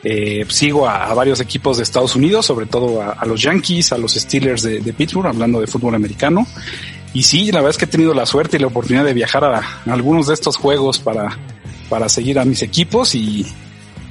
Eh, 0.04 0.46
sigo 0.50 0.88
a, 0.88 1.06
a, 1.06 1.14
varios 1.14 1.40
equipos 1.40 1.78
de 1.78 1.84
Estados 1.84 2.16
Unidos, 2.16 2.46
sobre 2.46 2.66
todo 2.66 3.02
a, 3.02 3.12
a 3.12 3.26
los 3.26 3.42
Yankees, 3.42 3.92
a 3.92 3.98
los 3.98 4.14
Steelers 4.14 4.64
de, 4.64 4.80
de, 4.80 4.94
Pittsburgh, 4.94 5.28
hablando 5.28 5.60
de 5.60 5.68
fútbol 5.68 5.96
americano. 5.96 6.48
Y 7.14 7.24
sí, 7.24 7.52
la 7.52 7.60
verdad 7.60 7.72
es 7.72 7.78
que 7.78 7.86
he 7.86 7.88
tenido 7.88 8.14
la 8.14 8.26
suerte 8.26 8.58
y 8.58 8.60
la 8.60 8.68
oportunidad 8.68 9.06
de 9.06 9.14
viajar 9.14 9.44
a, 9.44 9.60
a 9.60 9.94
algunos 9.94 10.28
de 10.28 10.34
estos 10.34 10.58
juegos 10.58 11.00
para, 11.00 11.38
para 11.90 12.10
seguir 12.10 12.40
a 12.40 12.46
mis 12.46 12.62
equipos 12.62 13.16
y, 13.16 13.46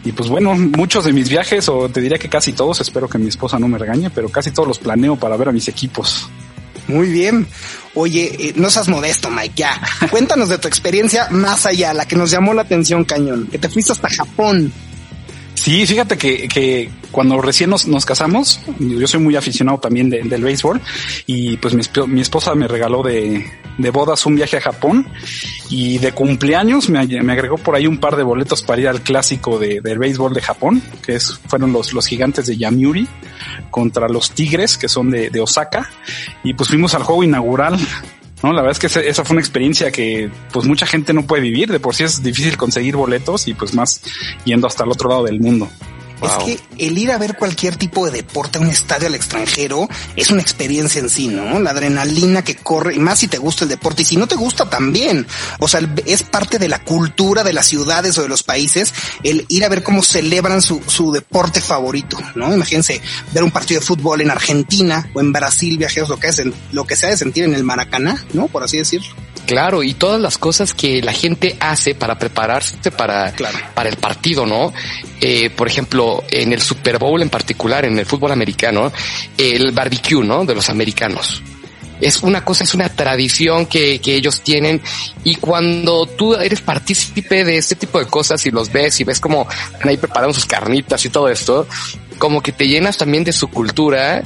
y 0.06 0.12
pues 0.12 0.28
bueno, 0.28 0.54
muchos 0.54 1.04
de 1.04 1.12
mis 1.12 1.28
viajes, 1.28 1.68
o 1.68 1.88
te 1.88 2.00
diría 2.00 2.16
que 2.16 2.28
casi 2.28 2.52
todos, 2.52 2.80
espero 2.80 3.08
que 3.08 3.18
mi 3.18 3.26
esposa 3.26 3.58
no 3.58 3.66
me 3.66 3.76
regañe, 3.76 4.08
pero 4.08 4.28
casi 4.28 4.52
todos 4.52 4.68
los 4.68 4.78
planeo 4.78 5.16
para 5.16 5.36
ver 5.36 5.48
a 5.48 5.52
mis 5.52 5.66
equipos. 5.66 6.28
Muy 6.88 7.10
bien. 7.10 7.46
Oye, 7.94 8.30
eh, 8.38 8.52
no 8.56 8.70
seas 8.70 8.88
modesto, 8.88 9.30
Mike, 9.30 9.54
ya. 9.56 9.80
Cuéntanos 10.10 10.48
de 10.48 10.58
tu 10.58 10.68
experiencia 10.68 11.28
más 11.30 11.66
allá, 11.66 11.94
la 11.94 12.06
que 12.06 12.16
nos 12.16 12.30
llamó 12.30 12.54
la 12.54 12.62
atención, 12.62 13.04
cañón, 13.04 13.48
que 13.48 13.58
te 13.58 13.68
fuiste 13.68 13.92
hasta 13.92 14.08
Japón. 14.08 14.72
Sí, 15.56 15.86
fíjate 15.86 16.18
que, 16.18 16.48
que 16.48 16.90
cuando 17.10 17.40
recién 17.40 17.70
nos, 17.70 17.88
nos, 17.88 18.04
casamos, 18.04 18.60
yo 18.78 19.06
soy 19.06 19.20
muy 19.20 19.36
aficionado 19.36 19.78
también 19.78 20.10
de, 20.10 20.22
del 20.22 20.44
béisbol 20.44 20.80
y 21.24 21.56
pues 21.56 21.74
mi, 21.74 21.82
mi, 22.08 22.20
esposa 22.20 22.54
me 22.54 22.68
regaló 22.68 23.02
de, 23.02 23.50
de 23.78 23.90
bodas 23.90 24.26
un 24.26 24.36
viaje 24.36 24.58
a 24.58 24.60
Japón 24.60 25.08
y 25.70 25.96
de 25.96 26.12
cumpleaños 26.12 26.90
me, 26.90 27.04
me, 27.06 27.32
agregó 27.32 27.56
por 27.56 27.74
ahí 27.74 27.86
un 27.86 27.98
par 27.98 28.16
de 28.16 28.22
boletos 28.22 28.62
para 28.62 28.82
ir 28.82 28.88
al 28.88 29.00
clásico 29.00 29.58
de, 29.58 29.80
del 29.80 29.98
béisbol 29.98 30.34
de 30.34 30.42
Japón, 30.42 30.82
que 31.02 31.16
es, 31.16 31.40
fueron 31.48 31.72
los, 31.72 31.94
los 31.94 32.06
gigantes 32.06 32.46
de 32.46 32.58
Yamiuri 32.58 33.08
contra 33.70 34.08
los 34.08 34.32
Tigres, 34.32 34.76
que 34.76 34.88
son 34.88 35.10
de, 35.10 35.30
de 35.30 35.40
Osaka, 35.40 35.90
y 36.44 36.52
pues 36.52 36.68
fuimos 36.68 36.94
al 36.94 37.02
juego 37.02 37.24
inaugural 37.24 37.78
no, 38.42 38.52
la 38.52 38.62
verdad 38.62 38.78
es 38.82 38.92
que 38.92 39.08
esa 39.08 39.24
fue 39.24 39.34
una 39.34 39.40
experiencia 39.40 39.90
que 39.90 40.30
pues 40.52 40.66
mucha 40.66 40.86
gente 40.86 41.12
no 41.12 41.26
puede 41.26 41.42
vivir, 41.42 41.70
de 41.70 41.80
por 41.80 41.94
sí 41.94 42.04
es 42.04 42.22
difícil 42.22 42.56
conseguir 42.56 42.96
boletos 42.96 43.48
y 43.48 43.54
pues 43.54 43.74
más 43.74 44.02
yendo 44.44 44.66
hasta 44.66 44.84
el 44.84 44.90
otro 44.90 45.08
lado 45.08 45.24
del 45.24 45.40
mundo. 45.40 45.68
Wow. 46.20 46.30
Es 46.30 46.44
que 46.44 46.86
el 46.86 46.98
ir 46.98 47.12
a 47.12 47.18
ver 47.18 47.36
cualquier 47.36 47.76
tipo 47.76 48.06
de 48.06 48.12
deporte 48.12 48.58
a 48.58 48.60
un 48.60 48.68
estadio 48.68 49.06
al 49.06 49.14
extranjero 49.14 49.88
es 50.16 50.30
una 50.30 50.42
experiencia 50.42 51.00
en 51.00 51.10
sí, 51.10 51.28
¿no? 51.28 51.58
La 51.60 51.70
adrenalina 51.70 52.42
que 52.42 52.56
corre, 52.56 52.94
y 52.94 52.98
más 52.98 53.18
si 53.18 53.28
te 53.28 53.38
gusta 53.38 53.64
el 53.64 53.70
deporte, 53.70 54.02
y 54.02 54.04
si 54.04 54.16
no 54.16 54.26
te 54.26 54.34
gusta 54.34 54.68
también. 54.68 55.26
O 55.58 55.68
sea, 55.68 55.80
es 56.06 56.22
parte 56.22 56.58
de 56.58 56.68
la 56.68 56.82
cultura 56.82 57.44
de 57.44 57.52
las 57.52 57.66
ciudades 57.66 58.16
o 58.18 58.22
de 58.22 58.28
los 58.28 58.42
países 58.42 58.94
el 59.22 59.44
ir 59.48 59.64
a 59.64 59.68
ver 59.68 59.82
cómo 59.82 60.02
celebran 60.02 60.62
su, 60.62 60.80
su 60.86 61.12
deporte 61.12 61.60
favorito, 61.60 62.18
¿no? 62.34 62.52
Imagínense 62.54 63.00
ver 63.32 63.44
un 63.44 63.50
partido 63.50 63.80
de 63.80 63.86
fútbol 63.86 64.20
en 64.20 64.30
Argentina 64.30 65.10
o 65.14 65.20
en 65.20 65.32
Brasil, 65.32 65.78
viajeros, 65.78 66.08
lo 66.08 66.18
que 66.18 66.28
es, 66.28 66.42
lo 66.72 66.86
que 66.86 66.96
se 66.96 67.06
ha 67.06 67.10
de 67.10 67.16
sentir 67.16 67.44
en 67.44 67.54
el 67.54 67.64
Maracaná, 67.64 68.24
¿no? 68.32 68.48
Por 68.48 68.62
así 68.62 68.78
decirlo. 68.78 69.14
Claro, 69.46 69.84
y 69.84 69.94
todas 69.94 70.20
las 70.20 70.38
cosas 70.38 70.74
que 70.74 71.00
la 71.00 71.12
gente 71.12 71.56
hace 71.60 71.94
para 71.94 72.18
prepararse 72.18 72.90
para, 72.90 73.30
claro. 73.32 73.56
para 73.74 73.88
el 73.88 73.96
partido, 73.96 74.44
¿no? 74.44 74.72
Eh, 75.20 75.50
por 75.50 75.68
ejemplo, 75.68 76.24
en 76.30 76.52
el 76.52 76.60
Super 76.60 76.98
Bowl 76.98 77.22
en 77.22 77.30
particular, 77.30 77.84
en 77.84 77.96
el 77.98 78.06
fútbol 78.06 78.32
americano, 78.32 78.92
el 79.38 79.70
barbecue, 79.70 80.24
¿no? 80.24 80.44
De 80.44 80.54
los 80.54 80.68
americanos. 80.68 81.42
Es 82.00 82.22
una 82.22 82.44
cosa, 82.44 82.64
es 82.64 82.74
una 82.74 82.88
tradición 82.88 83.66
que, 83.66 84.00
que 84.00 84.16
ellos 84.16 84.42
tienen 84.42 84.82
y 85.24 85.36
cuando 85.36 86.06
tú 86.06 86.34
eres 86.34 86.60
partícipe 86.60 87.42
de 87.44 87.56
este 87.56 87.74
tipo 87.76 87.98
de 87.98 88.06
cosas 88.06 88.44
y 88.44 88.50
los 88.50 88.70
ves 88.70 89.00
y 89.00 89.04
ves 89.04 89.18
como 89.18 89.48
están 89.72 89.88
ahí 89.88 89.96
preparando 89.96 90.34
sus 90.34 90.44
carnitas 90.44 91.02
y 91.06 91.08
todo 91.08 91.28
esto, 91.30 91.66
como 92.18 92.42
que 92.42 92.52
te 92.52 92.68
llenas 92.68 92.98
también 92.98 93.24
de 93.24 93.32
su 93.32 93.48
cultura 93.48 94.22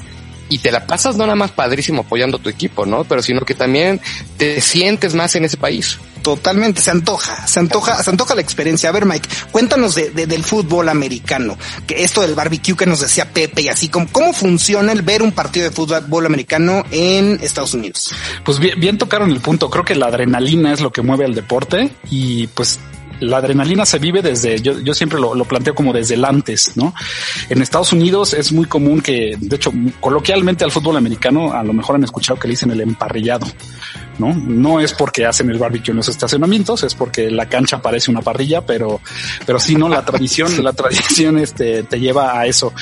y 0.51 0.59
te 0.59 0.71
la 0.71 0.87
pasas 0.87 1.17
no 1.17 1.25
nada 1.25 1.37
más 1.37 1.53
padrísimo 1.53 2.03
apoyando 2.03 2.37
a 2.37 2.43
tu 2.43 2.51
equipo, 2.51 2.85
¿no? 2.85 3.05
Pero 3.05 3.23
sino 3.23 3.41
que 3.43 3.55
también 3.55 4.01
te 4.37 4.61
sientes 4.61 5.15
más 5.15 5.35
en 5.37 5.45
ese 5.45 5.57
país. 5.57 5.99
Totalmente, 6.23 6.83
se 6.83 6.91
antoja, 6.91 7.47
se 7.47 7.61
antoja, 7.61 8.03
se 8.03 8.11
antoja 8.11 8.35
la 8.35 8.43
experiencia. 8.43 8.91
A 8.91 8.93
ver, 8.93 9.07
Mike, 9.07 9.27
cuéntanos 9.53 9.95
de, 9.95 10.11
del 10.11 10.45
fútbol 10.45 10.91
americano, 10.91 11.57
que 11.87 12.03
esto 12.03 12.21
del 12.21 12.35
barbecue 12.35 12.77
que 12.77 12.85
nos 12.85 13.01
decía 13.01 13.33
Pepe 13.33 13.63
y 13.63 13.69
así, 13.69 13.89
como 13.89 14.07
cómo 14.13 14.35
funciona 14.35 14.93
el 14.93 15.01
ver 15.01 15.23
un 15.23 15.33
partido 15.33 15.65
de 15.65 15.71
fútbol 15.71 16.27
americano 16.27 16.85
en 16.91 17.39
Estados 17.41 17.73
Unidos. 17.73 18.13
Pues 18.45 18.59
bien, 18.59 18.79
bien 18.79 18.99
tocaron 18.99 19.31
el 19.31 19.41
punto. 19.41 19.71
Creo 19.71 19.85
que 19.85 19.95
la 19.95 20.07
adrenalina 20.09 20.75
es 20.75 20.81
lo 20.81 20.93
que 20.93 21.01
mueve 21.01 21.25
al 21.25 21.35
deporte 21.35 21.91
y 22.11 22.49
pues 22.49 22.79
la 23.21 23.39
adrenalina 23.39 23.87
se 23.87 23.99
vive 23.99 24.23
desde, 24.23 24.61
yo, 24.61 24.81
yo 24.81 24.95
siempre 24.95 25.21
lo, 25.21 25.35
lo, 25.35 25.45
planteo 25.45 25.75
como 25.75 25.93
desde 25.93 26.15
el 26.15 26.25
antes, 26.25 26.77
¿no? 26.77 26.95
En 27.49 27.63
Estados 27.63 27.93
Unidos 27.93 28.35
es 28.35 28.53
muy 28.53 28.67
común 28.67 29.01
que, 29.01 29.37
de 29.39 29.57
hecho, 29.57 29.73
coloquialmente 30.01 30.65
al 30.65 30.71
fútbol 30.71 30.97
americano, 30.97 31.53
a 31.53 31.63
lo 31.63 31.73
mejor 31.73 31.97
han 31.97 32.05
escuchado 32.05 32.39
que 32.39 32.49
le 32.49 32.53
dicen 32.53 32.71
el 32.71 32.81
emparrillado. 32.81 33.47
¿No? 34.19 34.35
No 34.35 34.81
es 34.81 34.93
porque 34.93 35.27
hacen 35.27 35.51
el 35.51 35.59
barbecue 35.59 35.93
en 35.93 35.97
los 35.97 36.09
estacionamientos, 36.09 36.83
es 36.83 36.95
porque 36.95 37.31
la 37.31 37.49
cancha 37.49 37.81
parece 37.81 38.11
una 38.11 38.23
parrilla, 38.23 38.65
pero, 38.65 39.01
pero 39.47 39.59
sí, 39.59 39.75
no, 39.75 39.89
la 39.89 40.05
tradición, 40.05 40.63
la 40.65 40.73
tradición 40.73 41.39
este, 41.39 41.83
te 41.83 42.01
lleva 42.01 42.39
a 42.39 42.47
eso. 42.47 42.73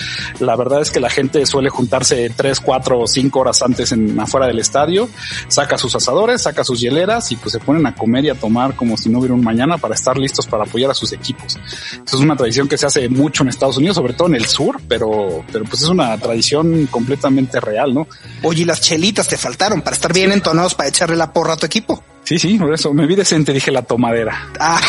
La 0.40 0.56
verdad 0.56 0.82
es 0.82 0.90
que 0.90 1.00
la 1.00 1.10
gente 1.10 1.44
suele 1.46 1.70
juntarse 1.70 2.30
tres, 2.34 2.60
cuatro 2.60 3.00
o 3.00 3.06
cinco 3.06 3.40
horas 3.40 3.62
antes 3.62 3.92
en 3.92 4.18
afuera 4.18 4.46
del 4.46 4.58
estadio, 4.58 5.08
saca 5.48 5.78
sus 5.78 5.94
asadores, 5.94 6.42
saca 6.42 6.64
sus 6.64 6.80
hieleras 6.80 7.30
y 7.32 7.36
pues 7.36 7.52
se 7.52 7.60
ponen 7.60 7.86
a 7.86 7.94
comer 7.94 8.24
y 8.24 8.30
a 8.30 8.34
tomar 8.34 8.74
como 8.74 8.96
si 8.96 9.08
no 9.08 9.18
hubiera 9.18 9.34
un 9.34 9.44
mañana 9.44 9.78
para 9.78 9.94
estar 9.94 10.18
listos 10.18 10.46
para 10.46 10.64
apoyar 10.64 10.90
a 10.90 10.94
sus 10.94 11.12
equipos. 11.12 11.58
Eso 12.04 12.16
es 12.16 12.22
una 12.22 12.36
tradición 12.36 12.68
que 12.68 12.78
se 12.78 12.86
hace 12.86 13.08
mucho 13.08 13.42
en 13.42 13.48
Estados 13.48 13.76
Unidos, 13.76 13.96
sobre 13.96 14.14
todo 14.14 14.28
en 14.28 14.34
el 14.34 14.46
sur, 14.46 14.80
pero, 14.88 15.44
pero 15.52 15.64
pues 15.64 15.82
es 15.82 15.88
una 15.88 16.16
tradición 16.18 16.86
completamente 16.86 17.60
real, 17.60 17.94
¿no? 17.94 18.06
Oye, 18.42 18.64
las 18.64 18.80
chelitas 18.80 19.28
te 19.28 19.36
faltaron 19.36 19.82
para 19.82 19.94
estar 19.94 20.12
bien 20.12 20.32
entonados 20.32 20.74
para 20.74 20.88
echarle 20.88 21.16
la 21.18 21.32
porra 21.32 21.54
a 21.54 21.56
tu 21.56 21.66
equipo. 21.66 22.02
Sí, 22.24 22.38
sí, 22.38 22.58
por 22.58 22.72
eso 22.72 22.92
me 22.92 23.06
vi 23.06 23.14
decente, 23.14 23.52
dije 23.52 23.70
la 23.70 23.82
tomadera. 23.82 24.50
Ah, 24.60 24.80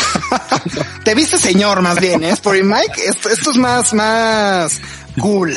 te 1.04 1.14
viste 1.14 1.38
señor 1.38 1.80
más 1.80 1.98
bien, 1.98 2.22
¿eh? 2.22 2.34
Por 2.42 2.62
Mike, 2.62 3.02
esto, 3.06 3.30
esto 3.30 3.50
es 3.50 3.56
más, 3.56 3.94
más 3.94 4.80
cool, 5.18 5.54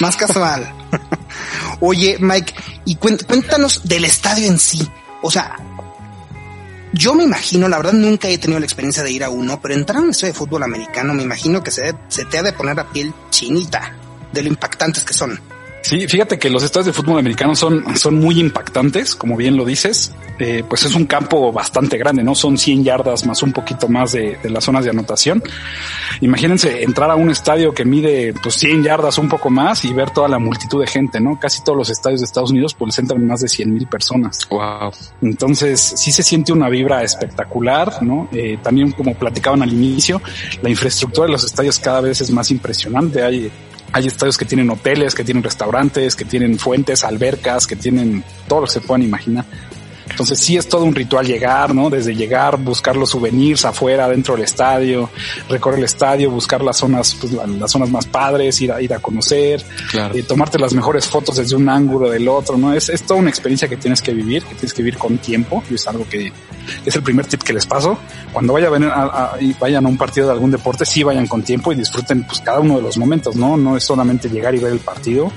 más 0.00 0.16
casual. 0.16 0.70
Oye, 1.80 2.18
Mike, 2.20 2.54
y 2.84 2.96
cuéntanos 2.96 3.80
del 3.84 4.04
estadio 4.04 4.46
en 4.46 4.58
sí. 4.58 4.86
O 5.22 5.30
sea, 5.30 5.56
yo 6.92 7.14
me 7.14 7.24
imagino, 7.24 7.68
la 7.68 7.78
verdad 7.78 7.94
nunca 7.94 8.28
he 8.28 8.36
tenido 8.36 8.60
la 8.60 8.66
experiencia 8.66 9.02
de 9.02 9.10
ir 9.10 9.24
a 9.24 9.30
uno, 9.30 9.60
pero 9.62 9.72
entrar 9.72 9.98
a 9.98 10.02
un 10.02 10.10
estadio 10.10 10.34
de 10.34 10.38
fútbol 10.38 10.62
americano 10.62 11.14
me 11.14 11.22
imagino 11.22 11.62
que 11.62 11.70
se, 11.70 11.94
se 12.08 12.26
te 12.26 12.38
ha 12.38 12.42
de 12.42 12.52
poner 12.52 12.76
la 12.76 12.90
piel 12.90 13.14
chinita 13.30 13.96
de 14.32 14.42
lo 14.42 14.48
impactantes 14.48 15.02
que 15.02 15.14
son. 15.14 15.40
Sí, 15.82 16.06
fíjate 16.06 16.38
que 16.38 16.48
los 16.48 16.62
estadios 16.62 16.86
de 16.86 16.92
fútbol 16.92 17.18
americano 17.18 17.54
son, 17.54 17.96
son 17.96 18.14
muy 18.14 18.38
impactantes, 18.38 19.14
como 19.14 19.36
bien 19.36 19.56
lo 19.56 19.64
dices. 19.64 20.12
Eh, 20.38 20.64
pues 20.68 20.84
es 20.84 20.94
un 20.94 21.06
campo 21.06 21.52
bastante 21.52 21.98
grande, 21.98 22.22
¿no? 22.22 22.34
Son 22.34 22.56
100 22.56 22.84
yardas 22.84 23.26
más 23.26 23.42
un 23.42 23.52
poquito 23.52 23.88
más 23.88 24.12
de, 24.12 24.38
de, 24.42 24.50
las 24.50 24.64
zonas 24.64 24.84
de 24.84 24.90
anotación. 24.90 25.42
Imagínense 26.20 26.82
entrar 26.82 27.10
a 27.10 27.16
un 27.16 27.30
estadio 27.30 27.72
que 27.74 27.84
mide 27.84 28.32
pues 28.42 28.54
100 28.56 28.82
yardas 28.82 29.18
un 29.18 29.28
poco 29.28 29.50
más 29.50 29.84
y 29.84 29.92
ver 29.92 30.10
toda 30.10 30.28
la 30.28 30.38
multitud 30.38 30.80
de 30.80 30.86
gente, 30.86 31.20
¿no? 31.20 31.38
Casi 31.38 31.62
todos 31.62 31.76
los 31.76 31.90
estadios 31.90 32.20
de 32.20 32.26
Estados 32.26 32.50
Unidos 32.50 32.74
pues 32.74 32.98
entran 32.98 33.26
más 33.26 33.40
de 33.40 33.48
100 33.48 33.74
mil 33.74 33.86
personas. 33.86 34.48
Wow. 34.48 34.92
Entonces 35.20 35.80
sí 35.96 36.12
se 36.12 36.22
siente 36.22 36.52
una 36.52 36.68
vibra 36.68 37.02
espectacular, 37.02 38.02
¿no? 38.02 38.28
Eh, 38.32 38.58
también 38.62 38.92
como 38.92 39.14
platicaban 39.14 39.62
al 39.62 39.72
inicio, 39.72 40.22
la 40.62 40.70
infraestructura 40.70 41.26
de 41.26 41.32
los 41.32 41.44
estadios 41.44 41.78
cada 41.78 42.00
vez 42.00 42.20
es 42.20 42.30
más 42.30 42.50
impresionante. 42.50 43.22
Hay 43.22 43.50
hay 43.92 44.06
estadios 44.06 44.38
que 44.38 44.44
tienen 44.44 44.70
hoteles, 44.70 45.14
que 45.14 45.24
tienen 45.24 45.42
restaurantes, 45.42 46.16
que 46.16 46.24
tienen 46.24 46.58
fuentes, 46.58 47.04
albercas, 47.04 47.66
que 47.66 47.76
tienen 47.76 48.24
todo 48.48 48.60
lo 48.60 48.66
que 48.66 48.72
se 48.72 48.80
puedan 48.80 49.02
imaginar. 49.02 49.44
Entonces 50.10 50.38
sí 50.38 50.56
es 50.56 50.68
todo 50.68 50.84
un 50.84 50.94
ritual 50.94 51.26
llegar, 51.26 51.74
¿no? 51.74 51.90
Desde 51.90 52.14
llegar, 52.14 52.56
buscar 52.56 52.96
los 52.96 53.10
souvenirs 53.10 53.64
afuera, 53.64 54.08
dentro 54.08 54.34
del 54.34 54.44
estadio, 54.44 55.10
recorrer 55.48 55.78
el 55.78 55.84
estadio, 55.84 56.30
buscar 56.30 56.62
las 56.62 56.78
zonas, 56.78 57.16
pues 57.20 57.32
las 57.32 57.70
zonas 57.70 57.90
más 57.90 58.06
padres, 58.06 58.60
ir 58.60 58.72
a 58.72 58.80
ir 58.82 58.92
a 58.92 58.98
conocer, 58.98 59.64
claro. 59.90 60.14
eh, 60.14 60.22
tomarte 60.22 60.58
las 60.58 60.74
mejores 60.74 61.06
fotos 61.06 61.36
desde 61.36 61.56
un 61.56 61.68
ángulo 61.68 62.10
del 62.10 62.28
otro, 62.28 62.56
¿no? 62.56 62.74
Es, 62.74 62.88
es 62.88 63.02
toda 63.04 63.20
una 63.20 63.30
experiencia 63.30 63.68
que 63.68 63.76
tienes 63.76 64.02
que 64.02 64.12
vivir, 64.12 64.42
que 64.42 64.54
tienes 64.54 64.74
que 64.74 64.82
vivir 64.82 64.98
con 64.98 65.18
tiempo, 65.18 65.62
y 65.70 65.74
es 65.74 65.86
algo 65.86 66.06
que 66.08 66.32
es 66.84 66.94
el 66.94 67.02
primer 67.02 67.26
tip 67.26 67.42
que 67.42 67.52
les 67.52 67.66
paso. 67.66 67.98
Cuando 68.32 68.52
vaya 68.52 68.68
a 68.68 68.70
venir 68.70 68.88
a, 68.88 69.04
a, 69.04 69.38
vayan 69.58 69.86
a 69.86 69.88
un 69.88 69.96
partido 69.96 70.26
de 70.26 70.32
algún 70.32 70.50
deporte, 70.50 70.84
sí 70.84 71.02
vayan 71.02 71.26
con 71.26 71.42
tiempo 71.42 71.72
y 71.72 71.76
disfruten 71.76 72.24
pues 72.24 72.40
cada 72.40 72.60
uno 72.60 72.76
de 72.76 72.82
los 72.82 72.96
momentos, 72.98 73.36
¿no? 73.36 73.56
No 73.56 73.76
es 73.76 73.84
solamente 73.84 74.28
llegar 74.28 74.54
y 74.54 74.58
ver 74.58 74.72
el 74.72 74.80
partido, 74.80 75.32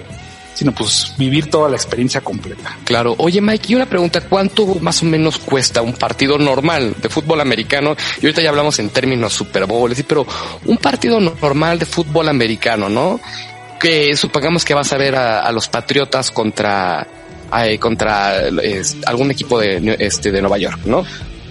sino 0.56 0.74
pues 0.74 1.14
vivir 1.18 1.50
toda 1.50 1.70
la 1.70 1.76
experiencia 1.76 2.22
completa. 2.22 2.78
Claro. 2.86 3.14
Oye, 3.20 3.42
Mike, 3.42 3.74
y 3.74 3.76
una 3.76 3.86
pregunta, 3.86 4.22
¿cuánto 4.22 4.66
más 4.82 5.04
o 5.04 5.06
menos 5.06 5.38
cuesta 5.38 5.82
un 5.82 5.94
partido 5.94 6.38
normal 6.38 6.96
de 7.00 7.10
fútbol 7.10 7.42
americano? 7.42 7.96
Y 8.22 8.26
ahorita 8.26 8.42
ya 8.42 8.50
hablamos 8.50 8.80
en 8.80 8.90
términos 8.90 9.34
Super 9.34 9.66
Bowl, 9.66 9.94
sí, 9.96 10.04
pero 10.04 10.26
un 10.66 10.78
partido 10.78 11.20
normal 11.20 11.78
de 11.78 11.86
fútbol 11.86 12.30
americano, 12.30 12.90
¿no? 12.90 13.20
Que 13.80 14.16
supongamos 14.16 14.64
que 14.64 14.74
vas 14.74 14.92
a 14.94 14.98
ver 14.98 15.16
a, 15.16 15.42
a 15.42 15.52
los 15.52 15.68
Patriotas 15.68 16.32
contra, 16.32 17.06
eh, 17.64 17.78
contra 17.78 18.40
algún 19.06 19.32
equipo 19.32 19.60
de, 19.60 19.98
este, 20.00 20.32
de 20.32 20.42
Nueva 20.42 20.58
York, 20.58 20.80
¿no? 20.86 21.04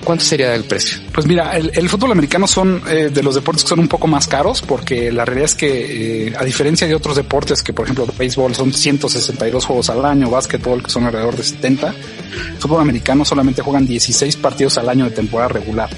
¿Cuánto 0.05 0.25
sería 0.25 0.55
el 0.55 0.65
precio? 0.65 0.99
Pues 1.13 1.27
mira, 1.27 1.57
el, 1.57 1.71
el 1.75 1.89
fútbol 1.89 2.13
americano 2.13 2.47
son 2.47 2.83
eh, 2.89 3.11
de 3.13 3.23
los 3.23 3.35
deportes 3.35 3.65
que 3.65 3.71
son 3.71 3.81
un 3.81 3.89
poco 3.89 4.07
más 4.07 4.27
caros 4.27 4.63
porque 4.63 5.11
la 5.11 5.25
realidad 5.25 5.47
es 5.47 5.55
que 5.55 6.27
eh, 6.29 6.35
a 6.37 6.45
diferencia 6.45 6.87
de 6.87 6.95
otros 6.95 7.17
deportes 7.17 7.63
que 7.63 7.73
por 7.73 7.87
ejemplo 7.87 8.07
béisbol 8.19 8.55
son 8.55 8.73
162 8.73 9.65
juegos 9.65 9.91
al 9.91 10.05
año, 10.05 10.31
básquetbol 10.31 10.83
que 10.83 10.91
son 10.91 11.05
alrededor 11.05 11.37
de 11.37 11.43
70, 11.43 11.95
fútbol 12.59 12.81
americano 12.81 13.25
solamente 13.25 13.63
juegan 13.63 13.87
16 13.87 14.37
partidos 14.37 14.79
al 14.79 14.89
año 14.89 15.05
de 15.05 15.11
temporada 15.13 15.49
regular. 15.49 15.91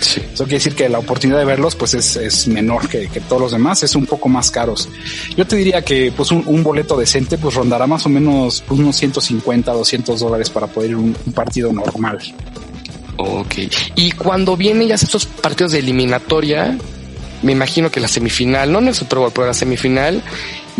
Sí. 0.00 0.20
Eso 0.20 0.44
quiere 0.44 0.58
decir 0.58 0.74
que 0.74 0.88
la 0.88 0.98
oportunidad 0.98 1.38
de 1.38 1.44
verlos 1.44 1.76
pues 1.76 1.94
es, 1.94 2.16
es 2.16 2.48
menor 2.48 2.88
que, 2.88 3.08
que, 3.08 3.20
todos 3.20 3.42
los 3.42 3.52
demás, 3.52 3.82
es 3.82 3.94
un 3.94 4.06
poco 4.06 4.28
más 4.28 4.50
caros. 4.50 4.88
Yo 5.36 5.46
te 5.46 5.56
diría 5.56 5.82
que 5.82 6.12
pues 6.16 6.30
un, 6.30 6.42
un 6.46 6.62
boleto 6.62 6.96
decente 6.96 7.38
pues 7.38 7.54
rondará 7.54 7.86
más 7.86 8.04
o 8.06 8.08
menos 8.08 8.62
pues, 8.66 8.80
unos 8.80 8.96
150, 8.96 9.72
200 9.72 10.20
dólares 10.20 10.50
para 10.50 10.66
poder 10.66 10.90
ir 10.90 10.96
a 10.96 10.98
un, 10.98 11.16
un 11.26 11.32
partido 11.32 11.72
normal. 11.72 12.18
Ok. 13.22 13.54
Y 13.96 14.12
cuando 14.12 14.56
vienen 14.56 14.88
ya 14.88 14.94
estos 14.94 15.26
partidos 15.26 15.72
de 15.72 15.78
eliminatoria, 15.78 16.76
me 17.42 17.52
imagino 17.52 17.90
que 17.90 18.00
la 18.00 18.08
semifinal, 18.08 18.72
no 18.72 18.78
en 18.78 18.88
el 18.88 18.94
Super 18.94 19.18
Bowl, 19.18 19.32
pero 19.34 19.46
la 19.46 19.54
semifinal, 19.54 20.22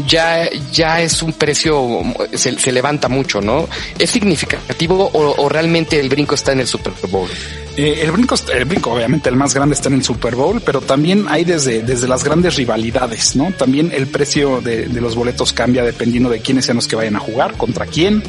ya, 0.07 0.49
ya 0.73 1.01
es 1.01 1.23
un 1.23 1.33
precio, 1.33 2.01
se, 2.33 2.59
se 2.59 2.73
levanta 2.73 3.09
mucho, 3.09 3.41
¿no? 3.41 3.69
¿Es 3.99 4.11
significativo 4.11 5.11
o, 5.13 5.49
realmente 5.49 5.99
el 6.01 6.09
brinco 6.09 6.35
está 6.35 6.53
en 6.53 6.61
el 6.61 6.67
Super 6.67 6.93
Bowl? 7.11 7.29
Eh, 7.77 8.01
el 8.03 8.13
brinco, 8.13 8.35
el 8.53 8.65
brinco, 8.65 8.93
obviamente, 8.93 9.29
el 9.29 9.37
más 9.37 9.55
grande 9.55 9.75
está 9.75 9.89
en 9.89 9.97
el 9.97 10.05
Super 10.05 10.35
Bowl, 10.35 10.61
pero 10.61 10.81
también 10.81 11.27
hay 11.29 11.45
desde, 11.45 11.83
desde 11.83 12.07
las 12.07 12.23
grandes 12.23 12.57
rivalidades, 12.57 13.35
¿no? 13.35 13.53
También 13.53 13.91
el 13.93 14.07
precio 14.07 14.61
de, 14.61 14.87
de 14.87 15.01
los 15.01 15.17
boletos 15.17 15.53
cambia 15.53 15.83
dependiendo 15.83 16.31
de 16.31 16.41
quiénes 16.41 16.67
sean 16.67 16.77
los 16.77 16.87
que 16.87 16.97
vayan 16.97 17.17
a 17.17 17.21
jugar, 17.21 17.57
contra 17.57 17.87
quién. 17.87 18.23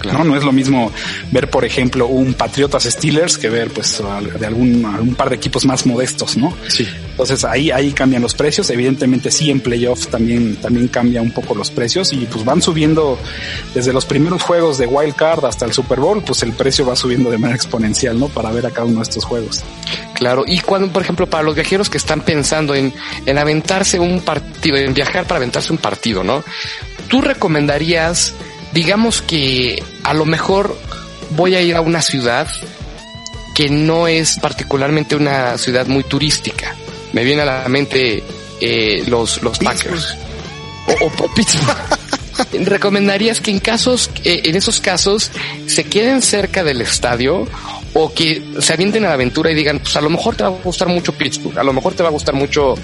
Claro. 0.00 0.18
¿no? 0.18 0.24
No 0.24 0.36
es 0.36 0.44
lo 0.44 0.52
mismo 0.52 0.90
ver, 1.30 1.48
por 1.50 1.64
ejemplo, 1.64 2.06
un 2.06 2.34
Patriotas 2.34 2.84
Steelers 2.84 3.38
que 3.38 3.48
ver, 3.48 3.70
pues, 3.70 4.02
de 4.38 4.46
algún, 4.46 4.84
algún 4.84 5.14
par 5.14 5.30
de 5.30 5.36
equipos 5.36 5.64
más 5.66 5.86
modestos, 5.86 6.36
¿no? 6.36 6.56
Sí. 6.68 6.88
Entonces 7.10 7.44
ahí, 7.44 7.70
ahí 7.70 7.92
cambian 7.92 8.22
los 8.22 8.34
precios. 8.34 8.70
Evidentemente 8.70 9.30
sí 9.30 9.50
en 9.50 9.60
playoff 9.60 10.06
también, 10.06 10.56
también 10.56 10.88
cambia 10.88 11.20
un 11.20 11.30
poco 11.32 11.54
los 11.54 11.70
precios 11.70 12.12
y 12.12 12.26
pues 12.26 12.44
van 12.44 12.62
subiendo 12.62 13.18
desde 13.74 13.92
los 13.92 14.06
primeros 14.06 14.42
juegos 14.42 14.78
de 14.78 14.86
Wild 14.86 15.14
Card 15.14 15.44
hasta 15.44 15.66
el 15.66 15.72
Super 15.72 16.00
Bowl, 16.00 16.22
pues 16.24 16.42
el 16.42 16.52
precio 16.52 16.86
va 16.86 16.96
subiendo 16.96 17.30
de 17.30 17.38
manera 17.38 17.56
exponencial, 17.56 18.18
¿no? 18.18 18.28
Para 18.28 18.50
ver 18.50 18.66
a 18.66 18.70
cada 18.70 18.86
uno 18.86 18.96
de 18.96 19.02
estos 19.02 19.24
juegos. 19.24 19.62
Claro. 20.14 20.44
Y 20.46 20.60
cuando, 20.60 20.92
por 20.92 21.02
ejemplo, 21.02 21.28
para 21.28 21.42
los 21.42 21.54
viajeros 21.54 21.90
que 21.90 21.98
están 21.98 22.22
pensando 22.22 22.74
en, 22.74 22.92
en 23.26 23.38
aventarse 23.38 23.98
un 23.98 24.20
partido, 24.20 24.76
en 24.76 24.94
viajar 24.94 25.24
para 25.24 25.36
aventarse 25.36 25.72
un 25.72 25.78
partido, 25.78 26.24
¿no? 26.24 26.42
¿Tú 27.08 27.20
recomendarías 27.20 28.34
digamos 28.72 29.22
que 29.22 29.82
a 30.04 30.14
lo 30.14 30.24
mejor 30.24 30.76
voy 31.30 31.54
a 31.54 31.62
ir 31.62 31.76
a 31.76 31.80
una 31.80 32.02
ciudad 32.02 32.48
que 33.54 33.68
no 33.68 34.06
es 34.06 34.38
particularmente 34.38 35.16
una 35.16 35.58
ciudad 35.58 35.86
muy 35.86 36.04
turística. 36.04 36.74
Me 37.12 37.24
viene 37.24 37.42
a 37.42 37.44
la 37.44 37.68
mente 37.68 38.22
eh, 38.60 39.04
los, 39.06 39.42
los 39.42 39.58
Packers. 39.58 40.16
O, 40.86 41.24
o, 41.24 41.34
Pittsburgh. 41.34 41.76
¿Recomendarías 42.66 43.40
que 43.40 43.50
en 43.50 43.60
casos, 43.60 44.10
eh, 44.24 44.42
en 44.44 44.56
esos 44.56 44.80
casos, 44.80 45.30
se 45.66 45.84
queden 45.84 46.22
cerca 46.22 46.64
del 46.64 46.80
estadio 46.80 47.46
o 47.92 48.12
que 48.14 48.42
se 48.60 48.72
avienten 48.72 49.04
a 49.04 49.08
la 49.08 49.14
aventura 49.14 49.50
y 49.50 49.54
digan, 49.54 49.80
pues 49.80 49.96
a 49.96 50.00
lo 50.00 50.10
mejor 50.10 50.36
te 50.36 50.44
va 50.44 50.50
a 50.50 50.52
gustar 50.52 50.88
mucho 50.88 51.12
Pittsburgh, 51.12 51.58
a 51.58 51.64
lo 51.64 51.72
mejor 51.72 51.94
te 51.94 52.02
va 52.02 52.08
a 52.08 52.12
gustar 52.12 52.34
mucho 52.34 52.74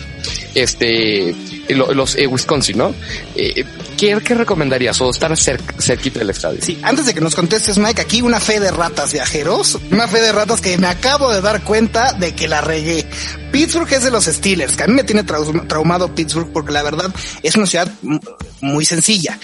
este 0.55 1.35
los 1.69 2.17
eh, 2.17 2.27
Wisconsin, 2.27 2.79
¿no? 2.79 2.95
Eh, 3.35 3.65
¿qué, 3.97 4.21
¿qué, 4.25 4.35
recomendarías? 4.35 5.01
¿O 5.01 5.11
estar 5.11 5.37
cer 5.37 5.61
cerquita 5.79 6.19
del 6.19 6.31
estadio? 6.31 6.61
Sí, 6.63 6.79
antes 6.83 7.07
de 7.07 7.15
que 7.15 7.21
nos 7.21 7.35
contestes, 7.35 7.79
Mike, 7.79 8.01
aquí 8.01 8.23
una 8.23 8.41
fe 8.41 8.61
de 8.61 8.71
ratas 8.71 9.13
viajeros, 9.13 9.79
una 9.91 10.07
fe 10.09 10.21
de 10.21 10.33
ratas 10.33 10.61
que 10.61 10.77
me 10.79 10.87
acabo 10.87 11.33
de 11.33 11.41
dar 11.41 11.63
cuenta 11.65 12.13
de 12.13 12.35
que 12.35 12.49
la 12.49 12.61
regué. 12.61 13.07
Pittsburgh 13.53 13.93
es 13.93 14.05
de 14.05 14.11
los 14.11 14.25
Steelers, 14.25 14.77
que 14.77 14.85
a 14.85 14.87
mí 14.87 14.95
me 14.95 15.05
tiene 15.05 15.25
traumado 15.25 16.15
Pittsburgh 16.15 16.53
porque 16.53 16.73
la 16.73 16.83
verdad 16.83 17.11
es 17.43 17.57
una 17.57 17.67
ciudad 17.67 17.91
muy 18.61 18.85
sencilla 18.85 19.39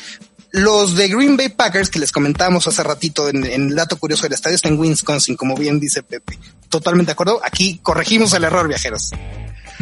Los 0.50 0.96
de 0.96 1.08
Green 1.08 1.36
Bay 1.36 1.48
Packers 1.48 1.88
que 1.88 1.98
les 1.98 2.12
comentábamos 2.12 2.66
hace 2.66 2.82
ratito 2.82 3.28
en, 3.28 3.44
en 3.46 3.68
el 3.68 3.74
dato 3.74 3.96
curioso 3.96 4.24
del 4.24 4.32
estadio 4.32 4.56
está 4.56 4.68
en 4.68 4.78
Wisconsin, 4.78 5.36
como 5.36 5.54
bien 5.54 5.80
dice 5.80 6.02
Pepe. 6.02 6.38
Totalmente 6.68 7.10
de 7.10 7.12
acuerdo. 7.12 7.40
Aquí 7.44 7.80
corregimos 7.82 8.32
el 8.34 8.44
error, 8.44 8.68
viajeros. 8.68 9.10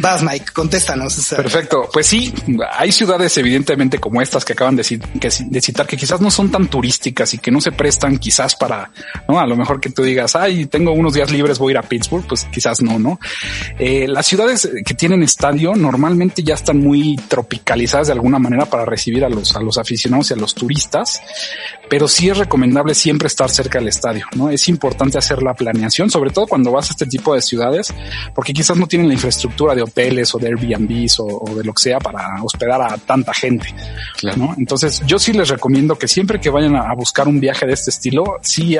Vas, 0.01 0.23
Mike, 0.23 0.45
contéstanos. 0.53 1.27
Perfecto. 1.35 1.87
Pues 1.93 2.07
sí, 2.07 2.33
hay 2.71 2.91
ciudades 2.91 3.37
evidentemente 3.37 3.99
como 3.99 4.21
estas 4.21 4.43
que 4.43 4.53
acaban 4.53 4.75
de, 4.75 4.83
citar 4.83 5.85
que 5.85 5.95
quizás 5.95 6.19
no 6.19 6.31
son 6.31 6.49
tan 6.49 6.67
turísticas 6.67 7.33
y 7.35 7.37
que 7.37 7.51
no 7.51 7.61
se 7.61 7.71
prestan 7.71 8.17
quizás 8.17 8.55
para, 8.55 8.91
¿no? 9.27 9.39
A 9.39 9.45
lo 9.45 9.55
mejor 9.55 9.79
que 9.79 9.91
tú 9.91 10.01
digas, 10.01 10.35
ay, 10.35 10.65
tengo 10.65 10.91
unos 10.91 11.13
días 11.13 11.29
libres, 11.31 11.59
voy 11.59 11.71
a 11.71 11.73
ir 11.73 11.77
a 11.77 11.83
Pittsburgh, 11.83 12.25
pues 12.27 12.45
quizás 12.45 12.81
no, 12.81 12.97
¿no? 12.97 13.19
Eh, 13.77 14.07
las 14.07 14.25
ciudades 14.25 14.67
que 14.83 14.93
tienen 14.95 15.21
estadio 15.21 15.75
normalmente 15.75 16.41
ya 16.41 16.55
están 16.55 16.79
muy 16.79 17.15
tropicalizadas 17.27 18.07
de 18.07 18.13
alguna 18.13 18.39
manera 18.39 18.65
para 18.65 18.85
recibir 18.85 19.23
a 19.23 19.29
los, 19.29 19.55
a 19.55 19.61
los 19.61 19.77
aficionados 19.77 20.31
y 20.31 20.33
a 20.33 20.37
los 20.37 20.55
turistas, 20.55 21.21
pero 21.91 22.07
sí 22.07 22.29
es 22.29 22.37
recomendable 22.37 22.95
siempre 22.95 23.27
estar 23.27 23.49
cerca 23.49 23.77
del 23.77 23.89
estadio, 23.89 24.25
¿no? 24.37 24.49
Es 24.49 24.69
importante 24.69 25.17
hacer 25.17 25.43
la 25.43 25.53
planeación, 25.53 26.09
sobre 26.09 26.29
todo 26.29 26.47
cuando 26.47 26.71
vas 26.71 26.87
a 26.87 26.91
este 26.91 27.05
tipo 27.05 27.35
de 27.35 27.41
ciudades, 27.41 27.93
porque 28.33 28.53
quizás 28.53 28.77
no 28.77 28.87
tienen 28.87 29.09
la 29.09 29.13
infraestructura 29.13 29.75
de 29.75 29.81
hoteles 29.81 30.33
o 30.33 30.37
de 30.37 30.47
Airbnbs 30.47 31.19
o, 31.19 31.53
de 31.53 31.65
lo 31.65 31.73
que 31.73 31.83
sea 31.83 31.99
para 31.99 32.41
hospedar 32.41 32.81
a 32.81 32.97
tanta 32.97 33.33
gente. 33.33 33.75
¿no? 34.37 34.55
Entonces 34.57 35.01
yo 35.05 35.19
sí 35.19 35.33
les 35.33 35.49
recomiendo 35.49 35.97
que 35.97 36.07
siempre 36.07 36.39
que 36.39 36.49
vayan 36.49 36.77
a, 36.77 36.93
buscar 36.93 37.27
un 37.27 37.41
viaje 37.41 37.65
de 37.65 37.73
este 37.73 37.89
estilo, 37.89 38.37
sí 38.41 38.77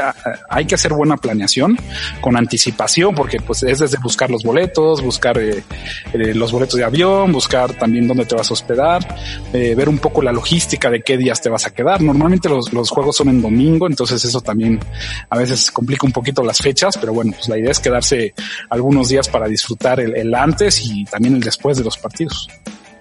hay 0.50 0.66
que 0.66 0.76
hacer 0.76 0.94
buena 0.94 1.18
planeación 1.18 1.78
con 2.22 2.38
anticipación, 2.38 3.14
porque 3.14 3.42
pues 3.42 3.62
es 3.64 3.80
desde 3.80 3.98
buscar 4.02 4.32
los 4.32 4.44
boletos, 4.44 5.02
buscar 5.02 5.38
eh, 5.38 5.66
eh, 6.14 6.34
los 6.34 6.54
boletos 6.54 6.78
de 6.78 6.86
avión, 6.86 7.34
buscar 7.34 7.74
también 7.74 8.08
dónde 8.08 8.26
te 8.26 8.36
vas 8.36 8.50
a 8.50 8.54
hospedar, 8.54 9.06
eh, 9.52 9.76
ver 9.76 9.90
un 9.90 9.98
poco 9.98 10.22
la 10.22 10.32
logística 10.32 10.90
de 10.90 11.02
qué 11.02 11.18
días 11.18 11.42
te 11.42 11.50
vas 11.50 11.68
a 11.68 11.72
quedar. 11.72 12.02
Normalmente 12.02 12.48
los, 12.48 12.72
los 12.72 12.90
juegos 13.02 13.18
son 13.18 13.30
en 13.30 13.42
domingo, 13.42 13.88
entonces 13.88 14.24
eso 14.24 14.42
también 14.42 14.80
a 15.30 15.38
veces 15.38 15.72
complica 15.72 16.06
un 16.06 16.12
poquito 16.12 16.44
las 16.44 16.60
fechas, 16.60 16.98
pero 16.98 17.14
bueno, 17.14 17.34
pues 17.34 17.50
la 17.50 17.58
idea 17.58 17.72
es 17.72 17.80
quedarse 17.80 18.34
algunos 18.70 19.10
días 19.10 19.28
para 19.28 19.48
disfrutar 19.48 20.00
el, 20.00 20.36
antes 20.36 20.82
y 20.86 21.06
también 21.06 21.36
el 21.36 21.42
después 21.42 21.78
de 21.78 21.84
los 21.84 21.98
partidos. 21.98 22.48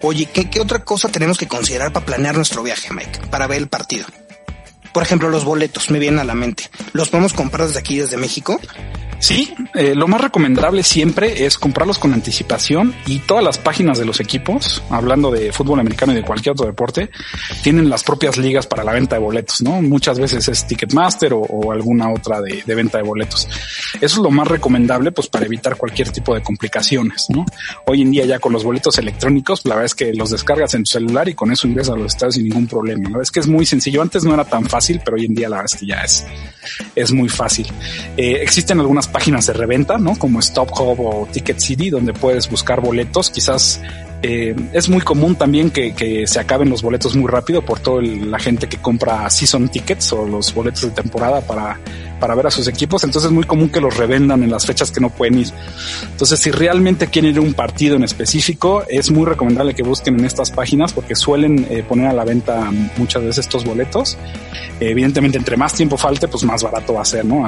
Oye, 0.02 0.26
¿qué, 0.26 0.48
¿qué, 0.48 0.60
otra 0.60 0.82
cosa 0.82 1.08
tenemos 1.08 1.36
que 1.36 1.46
considerar 1.46 1.92
para 1.92 2.06
planear 2.06 2.34
nuestro 2.34 2.62
viaje, 2.62 2.92
Mike? 2.92 3.26
Para 3.30 3.46
ver 3.46 3.58
el 3.58 3.68
partido. 3.68 4.06
Por 4.92 5.02
ejemplo, 5.02 5.28
los 5.28 5.44
boletos 5.44 5.90
me 5.90 5.98
vienen 5.98 6.20
a 6.20 6.24
la 6.24 6.34
mente. 6.34 6.70
¿Los 6.92 7.08
podemos 7.08 7.32
comprar 7.32 7.66
desde 7.66 7.80
aquí, 7.80 7.98
desde 7.98 8.16
México? 8.16 8.60
Sí, 9.20 9.52
eh, 9.74 9.94
lo 9.94 10.08
más 10.08 10.22
recomendable 10.22 10.82
siempre 10.82 11.44
es 11.44 11.58
comprarlos 11.58 11.98
con 11.98 12.14
anticipación 12.14 12.94
y 13.06 13.18
todas 13.18 13.44
las 13.44 13.58
páginas 13.58 13.98
de 13.98 14.06
los 14.06 14.18
equipos, 14.18 14.82
hablando 14.88 15.30
de 15.30 15.52
fútbol 15.52 15.78
americano 15.78 16.12
y 16.12 16.16
de 16.16 16.22
cualquier 16.22 16.54
otro 16.54 16.66
deporte, 16.66 17.10
tienen 17.62 17.90
las 17.90 18.02
propias 18.02 18.38
ligas 18.38 18.66
para 18.66 18.82
la 18.82 18.92
venta 18.92 19.16
de 19.16 19.20
boletos, 19.20 19.60
¿no? 19.60 19.82
Muchas 19.82 20.18
veces 20.18 20.48
es 20.48 20.66
Ticketmaster 20.66 21.34
o, 21.34 21.70
alguna 21.70 22.10
otra 22.10 22.40
de, 22.40 22.62
venta 22.74 22.96
de 22.96 23.04
boletos. 23.04 23.46
Eso 23.96 24.16
es 24.16 24.16
lo 24.16 24.30
más 24.30 24.48
recomendable, 24.48 25.12
pues 25.12 25.28
para 25.28 25.44
evitar 25.44 25.76
cualquier 25.76 26.10
tipo 26.10 26.34
de 26.34 26.42
complicaciones, 26.42 27.26
¿no? 27.28 27.44
Hoy 27.86 28.00
en 28.00 28.12
día 28.12 28.24
ya 28.24 28.38
con 28.38 28.54
los 28.54 28.64
boletos 28.64 28.96
electrónicos, 28.96 29.66
la 29.66 29.74
verdad 29.74 29.86
es 29.86 29.94
que 29.94 30.14
los 30.14 30.30
descargas 30.30 30.72
en 30.72 30.84
tu 30.84 30.92
celular 30.92 31.28
y 31.28 31.34
con 31.34 31.52
eso 31.52 31.68
ingresas 31.68 31.94
a 31.94 31.98
los 31.98 32.14
estados 32.14 32.36
sin 32.36 32.44
ningún 32.44 32.66
problema. 32.66 33.10
Verdad 33.10 33.22
es 33.22 33.30
que 33.30 33.40
es 33.40 33.46
muy 33.46 33.66
sencillo. 33.66 34.00
Antes 34.00 34.24
no 34.24 34.32
era 34.32 34.46
tan 34.46 34.64
fácil, 34.64 34.79
pero 35.04 35.16
hoy 35.16 35.26
en 35.26 35.34
día 35.34 35.48
la 35.48 35.56
verdad 35.56 35.72
es 35.72 35.80
que 35.80 35.86
ya 35.86 36.00
es, 36.02 36.26
es 36.94 37.12
muy 37.12 37.28
fácil. 37.28 37.66
Eh, 38.16 38.38
existen 38.42 38.80
algunas 38.80 39.08
páginas 39.08 39.46
de 39.46 39.52
reventa, 39.52 39.98
¿no? 39.98 40.16
Como 40.16 40.40
Stop 40.40 40.70
Hub 40.78 41.00
o 41.00 41.28
Ticket 41.30 41.58
City, 41.58 41.90
donde 41.90 42.12
puedes 42.12 42.48
buscar 42.50 42.80
boletos. 42.80 43.30
Quizás 43.30 43.80
eh, 44.22 44.54
es 44.72 44.88
muy 44.88 45.00
común 45.00 45.36
también 45.36 45.70
que, 45.70 45.94
que, 45.94 46.26
se 46.26 46.40
acaben 46.40 46.68
los 46.68 46.82
boletos 46.82 47.16
muy 47.16 47.30
rápido 47.30 47.62
por 47.64 47.80
toda 47.80 48.02
la 48.02 48.38
gente 48.38 48.68
que 48.68 48.76
compra 48.76 49.28
season 49.30 49.68
tickets 49.68 50.12
o 50.12 50.26
los 50.26 50.52
boletos 50.54 50.82
de 50.82 50.90
temporada 50.90 51.40
para, 51.40 51.78
para 52.20 52.34
ver 52.34 52.46
a 52.46 52.50
sus 52.50 52.68
equipos. 52.68 53.02
Entonces 53.02 53.30
es 53.30 53.34
muy 53.34 53.44
común 53.44 53.70
que 53.70 53.80
los 53.80 53.96
revendan 53.96 54.42
en 54.42 54.50
las 54.50 54.66
fechas 54.66 54.90
que 54.90 55.00
no 55.00 55.10
pueden 55.10 55.38
ir. 55.38 55.48
Entonces, 56.02 56.38
si 56.38 56.50
realmente 56.50 57.08
quieren 57.08 57.32
ir 57.32 57.38
a 57.38 57.40
un 57.40 57.54
partido 57.54 57.96
en 57.96 58.04
específico, 58.04 58.84
es 58.88 59.10
muy 59.10 59.24
recomendable 59.24 59.74
que 59.74 59.82
busquen 59.82 60.18
en 60.18 60.24
estas 60.24 60.50
páginas 60.50 60.92
porque 60.92 61.14
suelen 61.14 61.66
eh, 61.70 61.82
poner 61.82 62.06
a 62.06 62.12
la 62.12 62.24
venta 62.24 62.70
muchas 62.96 63.22
veces 63.22 63.46
estos 63.46 63.64
boletos. 63.64 64.16
evidentemente, 64.78 65.38
entre 65.38 65.56
más 65.56 65.74
tiempo 65.74 65.96
falte, 65.96 66.28
pues 66.28 66.44
más 66.44 66.62
barato 66.62 66.94
va 66.94 67.02
a 67.02 67.04
ser, 67.04 67.24
¿no? 67.24 67.44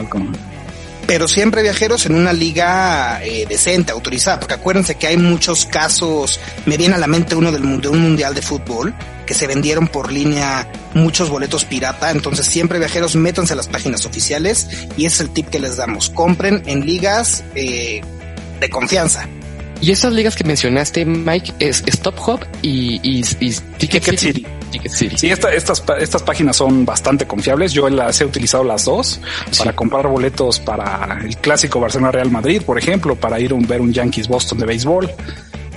pero 1.06 1.28
siempre 1.28 1.62
viajeros 1.62 2.06
en 2.06 2.14
una 2.14 2.32
liga 2.32 3.22
eh, 3.22 3.44
decente, 3.46 3.92
autorizada, 3.92 4.40
porque 4.40 4.54
acuérdense 4.54 4.94
que 4.94 5.08
hay 5.08 5.16
muchos 5.16 5.66
casos, 5.66 6.40
me 6.64 6.76
viene 6.76 6.94
a 6.94 6.98
la 6.98 7.06
mente 7.06 7.34
uno 7.34 7.52
del, 7.52 7.80
de 7.80 7.88
un 7.88 8.00
mundial 8.00 8.34
de 8.34 8.42
fútbol, 8.42 8.94
que 9.26 9.34
se 9.34 9.46
vendieron 9.46 9.88
por 9.88 10.12
línea 10.12 10.70
muchos 10.94 11.30
boletos 11.30 11.64
pirata, 11.64 12.10
entonces 12.10 12.46
siempre 12.46 12.78
viajeros 12.78 13.16
métanse 13.16 13.52
a 13.52 13.56
las 13.56 13.68
páginas 13.68 14.06
oficiales 14.06 14.68
y 14.96 15.06
ese 15.06 15.14
es 15.16 15.20
el 15.20 15.30
tip 15.30 15.48
que 15.48 15.58
les 15.58 15.76
damos, 15.76 16.10
compren 16.10 16.62
en 16.66 16.86
ligas 16.86 17.44
eh, 17.54 18.02
de 18.60 18.70
confianza. 18.70 19.28
Y 19.80 19.90
esas 19.90 20.12
ligas 20.12 20.36
que 20.36 20.44
mencionaste, 20.44 21.04
Mike, 21.04 21.54
es 21.58 21.82
Stop 21.86 22.14
Hub 22.24 22.46
y, 22.62 23.00
y, 23.02 23.22
Ticket, 23.78 24.16
City. 24.16 24.46
Sí, 25.16 25.28
estas, 25.28 25.82
estas 25.98 26.22
páginas 26.22 26.56
son 26.56 26.86
bastante 26.86 27.26
confiables. 27.26 27.72
Yo 27.72 27.88
las 27.88 28.20
he 28.20 28.24
utilizado 28.24 28.64
las 28.64 28.84
dos 28.84 29.20
para 29.58 29.74
comprar 29.74 30.06
boletos 30.06 30.60
para 30.60 31.18
el 31.24 31.36
clásico 31.36 31.80
Barcelona 31.80 32.12
Real 32.12 32.30
Madrid, 32.30 32.62
por 32.62 32.78
ejemplo, 32.78 33.16
para 33.16 33.40
ir 33.40 33.52
a 33.52 33.66
ver 33.66 33.80
un 33.80 33.92
Yankees 33.92 34.28
Boston 34.28 34.58
de 34.58 34.66
béisbol. 34.66 35.10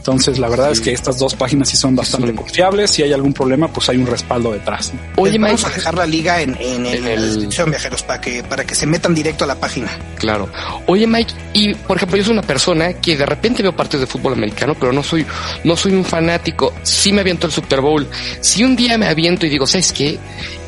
Entonces, 0.06 0.38
la 0.38 0.48
verdad 0.48 0.70
es 0.70 0.82
que 0.82 0.92
estas 0.92 1.18
dos 1.18 1.34
páginas 1.34 1.68
sí 1.68 1.78
son 1.78 1.96
bastante 1.96 2.32
confiables. 2.36 2.92
Si 2.92 3.02
hay 3.02 3.12
algún 3.12 3.34
problema, 3.34 3.68
pues 3.70 3.90
hay 3.90 3.98
un 3.98 4.06
respaldo 4.06 4.52
detrás. 4.52 4.94
Oye, 5.16 5.40
vamos 5.40 5.66
a 5.66 5.70
dejar 5.70 5.96
la 5.96 6.06
liga 6.06 6.44
en, 6.44 6.56
en, 6.60 6.86
en, 6.86 7.04
la 7.04 7.20
descripción, 7.20 7.72
viajeros, 7.72 8.04
para 8.04 8.22
que, 8.22 8.44
para 8.44 8.64
que 8.64 8.76
se 8.76 8.86
metan 8.86 9.16
directo 9.16 9.46
a 9.46 9.48
la 9.48 9.56
página. 9.56 9.90
Claro. 10.20 10.48
Oye, 10.86 11.08
Mike, 11.08 11.34
y 11.54 11.74
por 11.74 11.98
ejemplo, 11.98 12.18
yo 12.20 12.24
soy 12.24 12.34
una 12.34 12.44
persona 12.44 12.94
que 12.94 13.18
de 13.18 13.26
repente 13.26 13.64
veo 13.64 13.76
partidos 13.76 14.02
de 14.02 14.06
fútbol 14.06 14.34
americano, 14.34 14.76
pero 14.80 14.94
no 14.94 15.02
soy, 15.02 15.26
no 15.64 15.76
soy 15.76 15.94
un 15.94 16.06
fanático. 16.06 16.72
Sí 16.84 17.12
me 17.12 17.22
aviento 17.22 17.48
el 17.48 17.54
Super 17.54 17.82
Bowl. 17.82 18.08
Si 18.42 18.64
un 18.64 18.76
día 18.76 19.00
me 19.00 19.08
aviento 19.08 19.48
y 19.48 19.50
digo, 19.50 19.66
¿sabes 19.66 19.92
qué? 19.92 20.20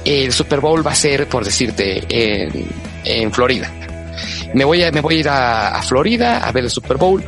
El 0.03 0.33
Super 0.33 0.61
Bowl 0.61 0.85
va 0.85 0.93
a 0.93 0.95
ser, 0.95 1.29
por 1.29 1.45
decirte, 1.45 2.03
en, 2.09 2.67
en 3.05 3.31
Florida. 3.31 3.71
Me 4.55 4.65
voy 4.65 4.81
a, 4.81 4.91
me 4.91 5.01
voy 5.01 5.17
a 5.17 5.19
ir 5.19 5.29
a, 5.29 5.75
a 5.75 5.83
Florida 5.83 6.39
a 6.39 6.51
ver 6.51 6.63
el 6.63 6.71
Super 6.71 6.97
Bowl 6.97 7.23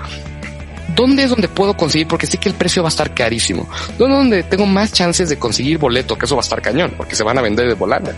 ¿dónde 0.95 1.23
es 1.23 1.29
donde 1.29 1.47
puedo 1.47 1.75
conseguir? 1.75 2.07
Porque 2.07 2.27
sé 2.27 2.37
que 2.37 2.49
el 2.49 2.55
precio 2.55 2.83
va 2.83 2.89
a 2.89 2.91
estar 2.91 3.13
carísimo. 3.13 3.67
¿Dónde 3.97 4.15
es 4.15 4.19
donde 4.19 4.43
tengo 4.43 4.65
más 4.65 4.91
chances 4.91 5.29
de 5.29 5.37
conseguir 5.37 5.77
boleto? 5.77 6.17
Que 6.17 6.25
eso 6.25 6.35
va 6.35 6.41
a 6.41 6.43
estar 6.43 6.61
cañón, 6.61 6.93
porque 6.97 7.15
se 7.15 7.23
van 7.23 7.37
a 7.37 7.41
vender 7.41 7.67
de 7.67 7.73
volada. 7.73 8.15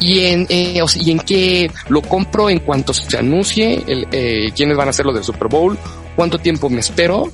Y 0.00 0.20
en, 0.26 0.46
eh, 0.48 0.82
y 0.96 1.10
en 1.10 1.18
qué 1.20 1.70
lo 1.88 2.02
compro 2.02 2.50
en 2.50 2.60
cuanto 2.60 2.92
se 2.92 3.16
anuncie 3.16 3.82
el, 3.86 4.06
eh, 4.12 4.50
quiénes 4.54 4.76
van 4.76 4.88
a 4.88 4.90
hacer 4.90 5.06
lo 5.06 5.12
del 5.12 5.24
Super 5.24 5.48
Bowl, 5.48 5.78
cuánto 6.16 6.38
tiempo 6.38 6.68
me 6.68 6.80
espero 6.80 7.32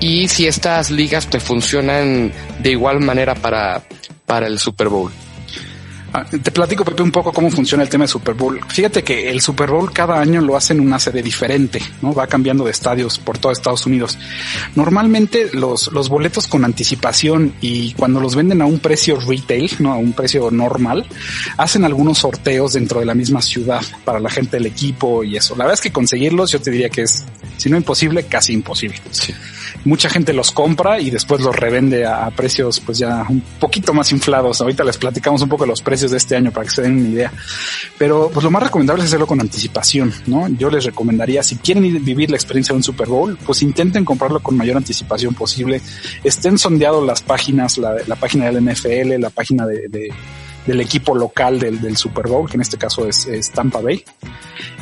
y 0.00 0.28
si 0.28 0.46
estas 0.46 0.90
ligas 0.90 1.28
me 1.32 1.40
funcionan 1.40 2.32
de 2.58 2.70
igual 2.70 3.00
manera 3.00 3.34
para, 3.34 3.82
para 4.26 4.46
el 4.46 4.58
Super 4.58 4.88
Bowl. 4.88 5.10
Ah, 6.16 6.24
te 6.24 6.50
platico, 6.50 6.82
Pepe, 6.82 7.02
un 7.02 7.12
poco 7.12 7.30
cómo 7.30 7.50
funciona 7.50 7.82
el 7.82 7.90
tema 7.90 8.04
de 8.04 8.08
Super 8.08 8.32
Bowl. 8.32 8.58
Fíjate 8.68 9.04
que 9.04 9.28
el 9.28 9.42
Super 9.42 9.68
Bowl 9.68 9.92
cada 9.92 10.18
año 10.18 10.40
lo 10.40 10.56
hacen 10.56 10.80
una 10.80 10.98
sede 10.98 11.22
diferente, 11.22 11.78
¿no? 12.00 12.14
Va 12.14 12.26
cambiando 12.26 12.64
de 12.64 12.70
estadios 12.70 13.18
por 13.18 13.36
todo 13.36 13.52
Estados 13.52 13.84
Unidos. 13.84 14.18
Normalmente 14.74 15.50
los, 15.52 15.92
los 15.92 16.08
boletos 16.08 16.46
con 16.46 16.64
anticipación 16.64 17.52
y 17.60 17.92
cuando 17.92 18.18
los 18.18 18.34
venden 18.34 18.62
a 18.62 18.64
un 18.64 18.78
precio 18.78 19.20
retail, 19.20 19.70
¿no? 19.78 19.92
A 19.92 19.96
un 19.96 20.14
precio 20.14 20.50
normal, 20.50 21.06
hacen 21.58 21.84
algunos 21.84 22.16
sorteos 22.16 22.72
dentro 22.72 23.00
de 23.00 23.04
la 23.04 23.14
misma 23.14 23.42
ciudad 23.42 23.82
para 24.06 24.18
la 24.18 24.30
gente 24.30 24.56
del 24.56 24.64
equipo 24.64 25.22
y 25.22 25.36
eso. 25.36 25.54
La 25.54 25.64
verdad 25.64 25.74
es 25.74 25.82
que 25.82 25.92
conseguirlos 25.92 26.50
yo 26.50 26.62
te 26.62 26.70
diría 26.70 26.88
que 26.88 27.02
es, 27.02 27.26
si 27.58 27.68
no 27.68 27.76
imposible, 27.76 28.22
casi 28.22 28.54
imposible. 28.54 29.02
Sí 29.10 29.34
mucha 29.84 30.08
gente 30.08 30.32
los 30.32 30.50
compra 30.50 31.00
y 31.00 31.10
después 31.10 31.40
los 31.40 31.54
revende 31.54 32.06
a, 32.06 32.30
precios 32.30 32.80
pues 32.80 32.98
ya 32.98 33.24
un 33.28 33.40
poquito 33.60 33.92
más 33.94 34.12
inflados. 34.12 34.60
Ahorita 34.60 34.84
les 34.84 34.98
platicamos 34.98 35.42
un 35.42 35.48
poco 35.48 35.66
los 35.66 35.82
precios 35.82 36.10
de 36.10 36.16
este 36.16 36.36
año 36.36 36.50
para 36.50 36.64
que 36.64 36.70
se 36.70 36.82
den 36.82 36.98
una 36.98 37.08
idea. 37.08 37.32
Pero 37.98 38.30
pues 38.32 38.44
lo 38.44 38.50
más 38.50 38.62
recomendable 38.62 39.02
es 39.02 39.08
hacerlo 39.08 39.26
con 39.26 39.40
anticipación, 39.40 40.12
¿no? 40.26 40.48
Yo 40.48 40.70
les 40.70 40.84
recomendaría, 40.84 41.42
si 41.42 41.56
quieren 41.56 42.04
vivir 42.04 42.30
la 42.30 42.36
experiencia 42.36 42.72
de 42.72 42.78
un 42.78 42.82
Super 42.82 43.08
Bowl, 43.08 43.38
pues 43.44 43.62
intenten 43.62 44.04
comprarlo 44.04 44.40
con 44.40 44.56
mayor 44.56 44.76
anticipación 44.76 45.34
posible. 45.34 45.80
Estén 46.24 46.58
sondeados 46.58 47.04
las 47.06 47.22
páginas, 47.22 47.78
la, 47.78 48.16
página 48.16 48.50
del 48.50 48.64
NFL, 48.64 49.20
la 49.20 49.30
página 49.30 49.66
de, 49.66 50.10
del 50.66 50.80
equipo 50.80 51.14
local 51.14 51.58
del, 51.58 51.96
Super 51.96 52.26
Bowl, 52.26 52.48
que 52.48 52.56
en 52.56 52.62
este 52.62 52.76
caso 52.76 53.06
es, 53.06 53.26
es 53.26 53.50
Tampa 53.50 53.80
Bay 53.80 54.04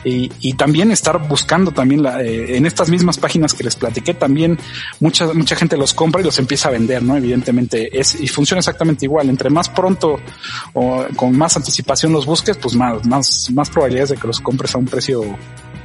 y, 0.04 0.30
y 0.40 0.54
también 0.54 0.90
estar 0.90 1.26
buscando 1.26 1.70
también 1.72 2.02
la, 2.02 2.22
eh, 2.22 2.56
en 2.56 2.66
estas 2.66 2.90
mismas 2.90 3.18
páginas 3.18 3.54
que 3.54 3.64
les 3.64 3.76
platiqué, 3.76 4.14
también 4.14 4.58
mucha, 5.00 5.32
mucha 5.32 5.56
gente 5.56 5.76
los 5.76 5.94
compra 5.94 6.20
y 6.20 6.24
los 6.24 6.38
empieza 6.38 6.68
a 6.68 6.72
vender, 6.72 7.02
¿no? 7.02 7.16
Evidentemente 7.16 7.98
es, 7.98 8.20
y 8.20 8.28
funciona 8.28 8.58
exactamente 8.58 9.04
igual. 9.04 9.28
Entre 9.28 9.50
más 9.50 9.68
pronto 9.68 10.20
o 10.72 11.04
con 11.16 11.36
más 11.36 11.56
anticipación 11.56 12.12
los 12.12 12.26
busques, 12.26 12.56
pues 12.56 12.74
más, 12.74 13.06
más, 13.06 13.50
más 13.52 13.70
probabilidades 13.70 14.10
de 14.10 14.16
que 14.16 14.26
los 14.26 14.40
compres 14.40 14.74
a 14.74 14.78
un 14.78 14.86
precio 14.86 15.36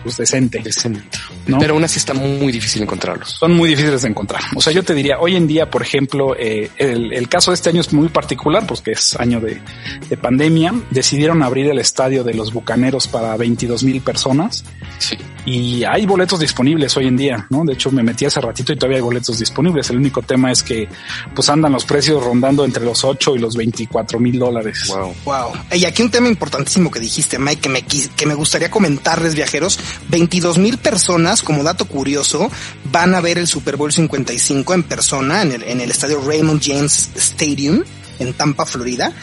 pues 0.04 0.18
decente. 0.18 0.60
Decente. 0.60 1.02
¿no? 1.48 1.60
Pero 1.60 1.74
aún 1.74 1.84
así 1.84 1.98
está 1.98 2.14
muy 2.14 2.52
difícil 2.52 2.82
encontrarlos. 2.82 3.32
Son 3.40 3.54
muy 3.54 3.70
difíciles 3.70 4.02
de 4.02 4.10
encontrar. 4.10 4.42
O 4.56 4.62
sea, 4.62 4.74
yo 4.74 4.84
te 4.84 4.94
diría, 4.94 5.20
hoy 5.20 5.36
en 5.36 5.48
día, 5.48 5.70
por 5.70 5.82
ejemplo, 5.82 6.36
eh, 6.38 6.70
el, 6.78 7.14
el, 7.14 7.28
caso 7.28 7.52
de 7.52 7.56
este 7.56 7.70
año 7.70 7.82
es 7.82 7.94
muy 7.94 8.10
particular 8.10 8.66
porque 8.66 8.92
es 8.92 9.16
año 9.20 9.40
de, 9.40 9.62
de 10.10 10.18
pandemia. 10.18 10.74
Decidieron 10.90 11.44
abrir 11.44 11.70
el 11.70 11.80
estadio 11.80 12.24
de 12.24 12.34
los 12.34 12.54
Bucaneros 12.54 13.08
para 13.08 13.36
22 13.36 13.84
mil 13.84 14.02
personas. 14.10 14.64
Sí. 14.98 15.16
Y 15.46 15.84
hay 15.84 16.08
boletos 16.08 16.40
disponibles 16.40 16.98
hoy 16.98 17.06
en 17.06 17.16
día, 17.16 17.46
¿no? 17.52 17.64
De 17.64 17.74
hecho, 17.74 17.92
me 17.92 18.02
metí 18.02 18.26
hace 18.26 18.42
ratito 18.42 18.74
y 18.74 18.76
todavía 18.76 18.98
hay 18.98 19.04
boletos 19.04 19.38
disponibles. 19.38 19.88
El 19.92 19.98
único 19.98 20.24
tema 20.24 20.52
es 20.52 20.64
que 20.64 20.88
pues 21.36 21.48
andan 21.50 21.72
los 21.72 21.86
precios 21.86 22.24
rondando 22.24 22.66
entre 22.66 22.84
los 22.84 23.04
8 23.04 23.36
y 23.36 23.40
los 23.40 23.56
24 23.56 24.20
mil 24.20 24.40
dólares. 24.40 24.88
Wow. 24.88 25.14
Wow. 25.26 25.52
Y 25.74 25.86
aquí 25.86 26.02
un 26.02 26.10
tema 26.10 26.28
importantísimo 26.28 26.90
que 26.90 27.00
dijiste, 27.00 27.38
Mike, 27.38 27.62
que 27.62 27.70
me, 27.70 27.84
que 27.84 28.26
me 28.26 28.34
gustaría 28.34 28.72
comentarles, 28.72 29.36
viajeros. 29.36 29.80
22 30.10 30.58
mil 30.58 30.80
personas, 30.80 31.44
como 31.44 31.64
dato 31.64 31.86
curioso, 31.86 32.50
van 32.92 33.14
a 33.14 33.22
ver 33.22 33.38
el 33.38 33.48
Super 33.48 33.78
Bowl 33.78 33.94
55 33.94 34.74
en 34.74 34.84
persona 34.84 35.44
en 35.44 35.52
el, 35.52 35.64
en 35.64 35.82
el 35.82 35.92
estadio 35.92 36.20
Raymond 36.26 36.62
James 36.64 37.12
Stadium 37.16 37.84
en 38.20 38.34
Tampa, 38.34 38.66
Florida 38.66 39.14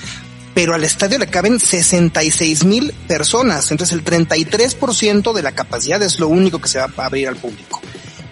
pero 0.56 0.72
al 0.72 0.84
estadio 0.84 1.18
le 1.18 1.26
caben 1.26 1.60
66 1.60 2.64
mil 2.64 2.90
personas. 3.06 3.70
Entonces 3.70 3.94
el 3.94 4.02
33% 4.02 5.34
de 5.34 5.42
la 5.42 5.52
capacidad 5.52 6.02
es 6.02 6.18
lo 6.18 6.28
único 6.28 6.62
que 6.62 6.68
se 6.70 6.78
va 6.78 6.88
a 6.96 7.04
abrir 7.04 7.28
al 7.28 7.36
público. 7.36 7.78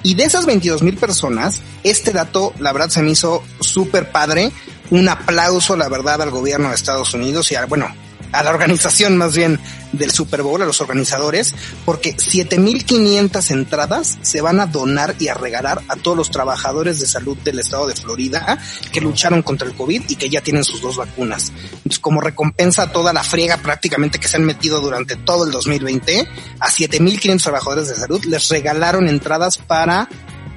Y 0.02 0.14
de 0.14 0.24
esas 0.24 0.46
22 0.46 0.82
mil 0.82 0.96
personas, 0.96 1.60
este 1.82 2.12
dato, 2.12 2.54
la 2.60 2.72
verdad, 2.72 2.88
se 2.88 3.02
me 3.02 3.10
hizo 3.10 3.42
súper 3.60 4.10
padre. 4.10 4.50
Un 4.88 5.06
aplauso, 5.10 5.76
la 5.76 5.90
verdad, 5.90 6.22
al 6.22 6.30
gobierno 6.30 6.70
de 6.70 6.76
Estados 6.76 7.12
Unidos 7.12 7.52
y 7.52 7.56
a, 7.56 7.66
bueno, 7.66 7.94
a 8.32 8.42
la 8.42 8.50
organización 8.50 9.16
más 9.16 9.36
bien 9.36 9.60
del 9.92 10.10
Super 10.10 10.42
Bowl, 10.42 10.60
a 10.60 10.66
los 10.66 10.80
organizadores, 10.80 11.54
porque 11.84 12.14
7500 12.18 13.50
entradas 13.52 14.18
se 14.22 14.40
van 14.40 14.60
a 14.60 14.66
donar 14.66 15.14
y 15.18 15.28
a 15.28 15.34
regalar 15.34 15.82
a 15.88 15.96
todos 15.96 16.16
los 16.16 16.30
trabajadores 16.30 16.98
de 16.98 17.06
salud 17.06 17.36
del 17.38 17.60
estado 17.60 17.86
de 17.86 17.94
Florida 17.94 18.58
que 18.92 19.00
lucharon 19.00 19.42
contra 19.42 19.68
el 19.68 19.74
COVID 19.74 20.02
y 20.08 20.16
que 20.16 20.28
ya 20.28 20.40
tienen 20.40 20.64
sus 20.64 20.80
dos 20.80 20.96
vacunas. 20.96 21.52
Entonces, 21.76 22.00
como 22.00 22.20
recompensa 22.20 22.82
a 22.82 22.92
toda 22.92 23.12
la 23.12 23.22
friega 23.22 23.56
prácticamente 23.58 24.18
que 24.18 24.28
se 24.28 24.36
han 24.36 24.44
metido 24.44 24.80
durante 24.80 25.16
todo 25.16 25.44
el 25.44 25.52
2020, 25.52 26.26
a 26.58 26.70
7500 26.70 27.42
trabajadores 27.42 27.88
de 27.88 27.94
salud 27.94 28.24
les 28.24 28.48
regalaron 28.48 29.08
entradas 29.08 29.58
para 29.58 30.08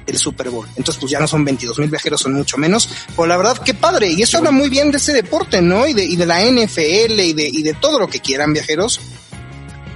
el 0.08 0.18
Super 0.18 0.50
Bowl. 0.50 0.66
Entonces, 0.76 0.96
pues 0.98 1.10
ya 1.12 1.20
no 1.20 1.28
son 1.28 1.44
22 1.44 1.78
mil 1.78 1.90
viajeros, 1.90 2.20
son 2.20 2.34
mucho 2.34 2.56
menos. 2.56 2.88
Pero 3.08 3.26
la 3.26 3.36
verdad, 3.36 3.58
qué 3.64 3.74
padre. 3.74 4.10
Y 4.10 4.22
eso 4.22 4.38
habla 4.38 4.50
muy 4.50 4.68
bien 4.68 4.90
de 4.90 4.98
ese 4.98 5.12
deporte, 5.12 5.60
¿no? 5.60 5.86
Y 5.86 5.92
de, 5.92 6.04
y 6.04 6.16
de 6.16 6.26
la 6.26 6.40
NFL 6.40 7.20
y 7.20 7.32
de, 7.32 7.48
y 7.48 7.62
de 7.62 7.74
todo 7.74 7.98
lo 7.98 8.08
que 8.08 8.20
quieran 8.20 8.52
viajeros. 8.52 9.00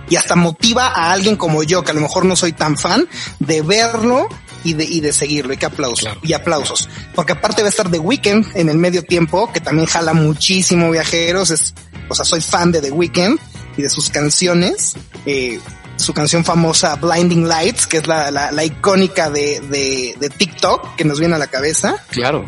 Y 0.09 0.17
hasta 0.17 0.37
motiva 0.37 0.89
a 0.89 1.13
alguien 1.13 1.37
como 1.37 1.63
yo, 1.63 1.83
que 1.83 1.93
a 1.93 1.95
lo 1.95 2.01
mejor 2.01 2.27
no 2.27 2.37
soy 2.37 2.53
tan 2.53 2.77
fan, 2.77 3.09
de 3.39 3.63
verlo 3.63 4.29
y 4.65 4.75
de, 4.75 4.85
y 4.85 5.01
de 5.01 5.13
seguirlo. 5.13 5.55
Y 5.55 5.57
que 5.57 5.67
aplausos. 5.67 6.01
Claro. 6.01 6.21
Y 6.23 6.33
aplausos. 6.35 6.89
Porque 7.15 7.33
aparte 7.33 7.63
va 7.63 7.69
a 7.69 7.71
estar 7.71 7.91
The 7.91 7.99
Weeknd 7.99 8.55
en 8.55 8.69
el 8.69 8.77
medio 8.77 9.03
tiempo, 9.03 9.51
que 9.53 9.61
también 9.61 9.87
jala 9.87 10.13
muchísimo 10.13 10.91
viajeros. 10.91 11.51
Es, 11.51 11.73
o 12.09 12.15
sea, 12.15 12.25
soy 12.25 12.43
fan 12.43 12.73
de 12.73 12.83
The 12.83 12.91
Weeknd 12.91 13.39
y 13.77 13.83
de 13.83 13.89
sus 13.89 14.11
canciones. 14.11 14.95
Eh, 15.25 15.59
su 15.97 16.13
canción 16.15 16.45
famosa 16.45 16.97
Blinding 16.97 17.47
Lights, 17.49 17.87
que 17.87 17.99
es 17.99 18.07
la, 18.07 18.31
la, 18.31 18.51
la 18.51 18.65
icónica 18.65 19.31
de, 19.31 19.61
de, 19.61 20.17
de, 20.19 20.31
TikTok 20.31 20.97
que 20.97 21.05
nos 21.05 21.21
viene 21.21 21.35
a 21.35 21.39
la 21.39 21.47
cabeza. 21.47 21.97
Claro. 22.11 22.45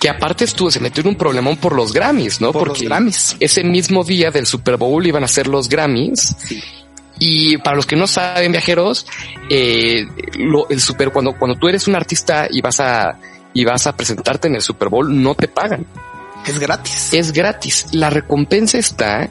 Que 0.00 0.08
aparte 0.08 0.44
estuvo, 0.44 0.70
se 0.70 0.80
metió 0.80 1.02
en 1.02 1.08
un 1.08 1.16
problemón 1.16 1.56
por 1.58 1.74
los 1.74 1.92
Grammys, 1.92 2.40
¿no? 2.40 2.52
Por 2.52 2.68
Porque 2.68 2.80
los 2.80 2.88
Grammys. 2.88 3.36
ese 3.40 3.62
mismo 3.62 4.04
día 4.04 4.30
del 4.30 4.46
Super 4.46 4.76
Bowl 4.76 5.06
iban 5.06 5.22
a 5.22 5.28
ser 5.28 5.46
los 5.46 5.68
Grammys. 5.68 6.34
Sí. 6.38 6.62
Y 7.18 7.58
para 7.58 7.76
los 7.76 7.86
que 7.86 7.96
no 7.96 8.06
saben, 8.06 8.52
viajeros, 8.52 9.06
eh, 9.48 10.06
lo, 10.38 10.68
el 10.68 10.80
super, 10.80 11.10
cuando, 11.12 11.32
cuando 11.32 11.58
tú 11.58 11.68
eres 11.68 11.88
un 11.88 11.94
artista 11.94 12.46
y 12.50 12.60
vas 12.60 12.80
a, 12.80 13.18
y 13.54 13.64
vas 13.64 13.86
a 13.86 13.96
presentarte 13.96 14.48
en 14.48 14.56
el 14.56 14.62
Super 14.62 14.88
Bowl, 14.88 15.22
no 15.22 15.34
te 15.34 15.48
pagan. 15.48 15.86
Es 16.46 16.58
gratis. 16.58 17.12
Es 17.12 17.32
gratis. 17.32 17.86
La 17.92 18.10
recompensa 18.10 18.78
está 18.78 19.28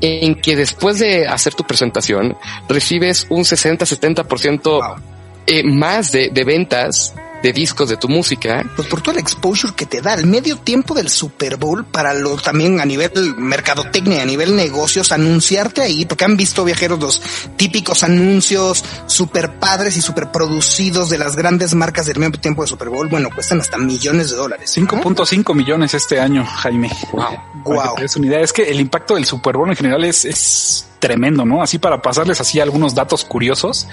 en 0.00 0.34
que 0.34 0.56
después 0.56 0.98
de 0.98 1.26
hacer 1.26 1.54
tu 1.54 1.64
presentación 1.64 2.36
recibes 2.68 3.26
un 3.30 3.40
60-70% 3.40 4.62
wow. 4.62 5.02
eh, 5.46 5.62
más 5.64 6.12
de, 6.12 6.28
de 6.30 6.44
ventas 6.44 7.14
de 7.42 7.52
discos 7.52 7.88
de 7.88 7.96
tu 7.96 8.08
música. 8.08 8.64
Pues 8.76 8.88
por 8.88 9.00
todo 9.00 9.12
el 9.12 9.20
exposure 9.20 9.74
que 9.74 9.86
te 9.86 10.00
da, 10.00 10.14
el 10.14 10.26
medio 10.26 10.56
tiempo 10.56 10.94
del 10.94 11.08
Super 11.08 11.56
Bowl 11.56 11.84
para 11.84 12.14
lo 12.14 12.36
también 12.36 12.80
a 12.80 12.84
nivel 12.84 13.36
mercadotecnia, 13.36 14.22
a 14.22 14.26
nivel 14.26 14.56
negocios, 14.56 15.12
anunciarte 15.12 15.82
ahí, 15.82 16.04
porque 16.04 16.24
han 16.24 16.36
visto 16.36 16.64
viajeros 16.64 16.98
los 16.98 17.22
típicos 17.56 18.02
anuncios 18.02 18.84
super 19.06 19.58
padres 19.58 19.96
y 19.96 20.00
super 20.00 20.30
producidos 20.30 21.10
de 21.10 21.18
las 21.18 21.36
grandes 21.36 21.74
marcas 21.74 22.06
del 22.06 22.18
medio 22.18 22.40
tiempo 22.40 22.62
de 22.62 22.68
Super 22.68 22.88
Bowl. 22.88 23.08
Bueno, 23.08 23.30
cuestan 23.34 23.60
hasta 23.60 23.78
millones 23.78 24.30
de 24.30 24.36
dólares. 24.36 24.76
5.5 24.76 25.54
millones 25.54 25.94
este 25.94 26.20
año, 26.20 26.44
Jaime. 26.44 26.90
Wow. 27.12 27.38
Wow. 27.64 27.98
Es 27.98 28.16
una 28.16 28.26
idea. 28.26 28.40
Es 28.40 28.52
que 28.52 28.62
el 28.62 28.80
impacto 28.80 29.14
del 29.14 29.24
Super 29.24 29.56
Bowl 29.56 29.68
en 29.68 29.76
general 29.76 30.04
es, 30.04 30.24
es 30.24 30.87
tremendo, 30.98 31.44
¿no? 31.44 31.62
Así 31.62 31.78
para 31.78 32.02
pasarles 32.02 32.40
así 32.40 32.60
algunos 32.60 32.94
datos 32.94 33.24
curiosos, 33.24 33.88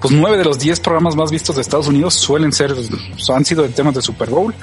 pues 0.00 0.12
nueve 0.12 0.38
de 0.38 0.44
los 0.44 0.58
diez 0.58 0.80
programas 0.80 1.16
más 1.16 1.30
vistos 1.30 1.56
de 1.56 1.62
Estados 1.62 1.88
Unidos 1.88 2.14
suelen 2.14 2.52
ser, 2.52 2.74
han 3.34 3.44
sido 3.44 3.62
de 3.62 3.68
temas 3.70 3.94
de 3.94 4.02
Super 4.02 4.30
Bowl. 4.30 4.54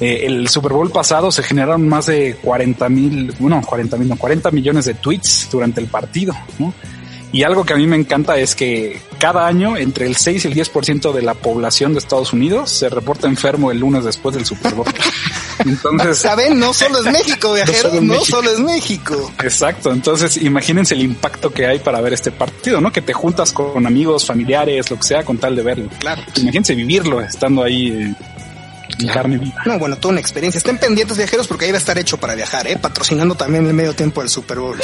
Eh, 0.00 0.22
el 0.26 0.48
Super 0.48 0.72
Bowl 0.72 0.90
pasado 0.90 1.30
se 1.30 1.42
generaron 1.42 1.88
más 1.88 2.06
de 2.06 2.36
40 2.42 2.88
mil, 2.88 3.32
bueno, 3.38 3.60
40 3.64 3.96
mil, 3.96 4.08
no, 4.08 4.16
40 4.16 4.50
millones 4.50 4.84
de 4.84 4.94
tweets 4.94 5.48
durante 5.50 5.80
el 5.80 5.86
partido, 5.86 6.34
¿no? 6.58 6.72
Y 7.32 7.44
algo 7.44 7.64
que 7.64 7.74
a 7.74 7.76
mí 7.76 7.86
me 7.86 7.96
encanta 7.96 8.38
es 8.38 8.54
que 8.54 9.00
cada 9.18 9.46
año 9.46 9.76
entre 9.76 10.06
el 10.06 10.16
6 10.16 10.44
y 10.44 10.48
el 10.48 10.54
10% 10.54 11.12
de 11.12 11.22
la 11.22 11.34
población 11.34 11.92
de 11.92 12.00
Estados 12.00 12.32
Unidos 12.32 12.70
se 12.70 12.88
reporta 12.88 13.28
enfermo 13.28 13.70
el 13.70 13.78
lunes 13.78 14.04
después 14.04 14.34
del 14.34 14.44
Super 14.44 14.74
Bowl. 14.74 14.86
Entonces, 15.64 16.18
¿saben? 16.18 16.58
No 16.58 16.72
solo 16.72 17.00
es 17.00 17.04
México, 17.12 17.52
viajeros, 17.52 17.92
no, 17.94 18.00
solo, 18.00 18.14
no 18.14 18.24
solo 18.24 18.50
es 18.50 18.60
México. 18.60 19.32
Exacto. 19.42 19.92
Entonces, 19.92 20.38
imagínense 20.38 20.94
el 20.94 21.02
impacto 21.02 21.50
que 21.50 21.66
hay 21.66 21.78
para 21.78 22.00
ver 22.00 22.14
este 22.14 22.32
partido, 22.32 22.80
¿no? 22.80 22.92
Que 22.92 23.02
te 23.02 23.12
juntas 23.12 23.52
con 23.52 23.86
amigos, 23.86 24.26
familiares, 24.26 24.90
lo 24.90 24.96
que 24.96 25.02
sea, 25.02 25.24
con 25.24 25.38
tal 25.38 25.54
de 25.54 25.62
verlo. 25.62 25.88
Claro. 25.98 26.22
Imagínense 26.36 26.74
vivirlo 26.74 27.20
estando 27.20 27.62
ahí. 27.62 28.14
Carne 29.06 29.38
viva. 29.38 29.62
No, 29.66 29.78
bueno, 29.78 29.96
toda 29.96 30.12
una 30.12 30.20
experiencia. 30.20 30.58
Estén 30.58 30.78
pendientes 30.78 31.16
viajeros 31.16 31.46
porque 31.46 31.66
ahí 31.66 31.70
va 31.70 31.78
a 31.78 31.80
estar 31.80 31.98
hecho 31.98 32.18
para 32.18 32.34
viajar, 32.34 32.66
¿eh? 32.66 32.76
Patrocinando 32.76 33.34
también 33.34 33.66
el 33.66 33.74
medio 33.74 33.94
tiempo 33.94 34.20
del 34.20 34.30
Super 34.30 34.58
Bowl. 34.58 34.78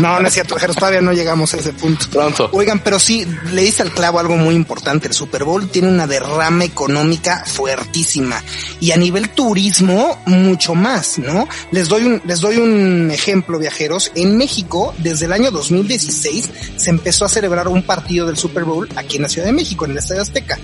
No, 0.00 0.20
no 0.20 0.26
es 0.26 0.34
cierto, 0.34 0.54
viajeros, 0.54 0.76
todavía 0.76 1.00
no 1.00 1.12
llegamos 1.12 1.54
a 1.54 1.58
ese 1.58 1.72
punto. 1.72 2.06
Pronto. 2.10 2.48
Oigan, 2.52 2.80
pero 2.80 2.98
sí, 2.98 3.26
le 3.52 3.62
dice 3.62 3.82
al 3.82 3.92
clavo 3.92 4.18
algo 4.18 4.36
muy 4.36 4.54
importante. 4.54 5.08
El 5.08 5.14
Super 5.14 5.44
Bowl 5.44 5.68
tiene 5.68 5.88
una 5.88 6.06
derrama 6.06 6.64
económica 6.64 7.44
fuertísima 7.46 8.42
y 8.80 8.92
a 8.92 8.96
nivel 8.96 9.30
turismo 9.30 10.20
mucho 10.26 10.74
más, 10.74 11.18
¿no? 11.18 11.46
Les 11.70 11.88
doy 11.88 12.04
un, 12.04 12.22
les 12.24 12.40
doy 12.40 12.56
un 12.56 13.10
ejemplo, 13.10 13.58
viajeros. 13.58 14.12
En 14.14 14.36
México, 14.36 14.94
desde 14.98 15.26
el 15.26 15.32
año 15.32 15.50
2016, 15.50 16.50
se 16.76 16.90
empezó 16.90 17.24
a 17.24 17.28
celebrar 17.28 17.68
un 17.68 17.82
partido 17.82 18.26
del 18.26 18.36
Super 18.36 18.64
Bowl 18.64 18.88
aquí 18.96 19.16
en 19.16 19.22
la 19.22 19.28
Ciudad 19.28 19.46
de 19.46 19.52
México, 19.52 19.84
en 19.84 19.92
el 19.92 19.98
Estadio 19.98 20.22
Azteca. 20.22 20.58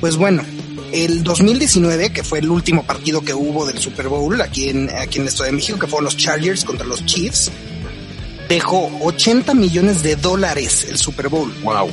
Pues 0.00 0.16
bueno, 0.16 0.42
el 0.92 1.22
2019, 1.22 2.12
que 2.12 2.22
fue 2.22 2.38
el 2.38 2.50
último 2.50 2.84
partido 2.84 3.22
que 3.22 3.34
hubo 3.34 3.66
del 3.66 3.78
Super 3.78 4.08
Bowl 4.08 4.40
aquí 4.40 4.68
en, 4.68 4.90
aquí 4.90 5.18
en 5.18 5.22
el 5.22 5.28
Estado 5.28 5.50
de 5.50 5.56
México, 5.56 5.78
que 5.78 5.86
fueron 5.86 6.04
los 6.04 6.16
Chargers 6.16 6.64
contra 6.64 6.86
los 6.86 7.04
Chiefs, 7.04 7.50
dejó 8.48 8.90
80 9.02 9.54
millones 9.54 10.02
de 10.02 10.16
dólares 10.16 10.86
el 10.88 10.98
Super 10.98 11.28
Bowl. 11.28 11.52
Wow. 11.62 11.90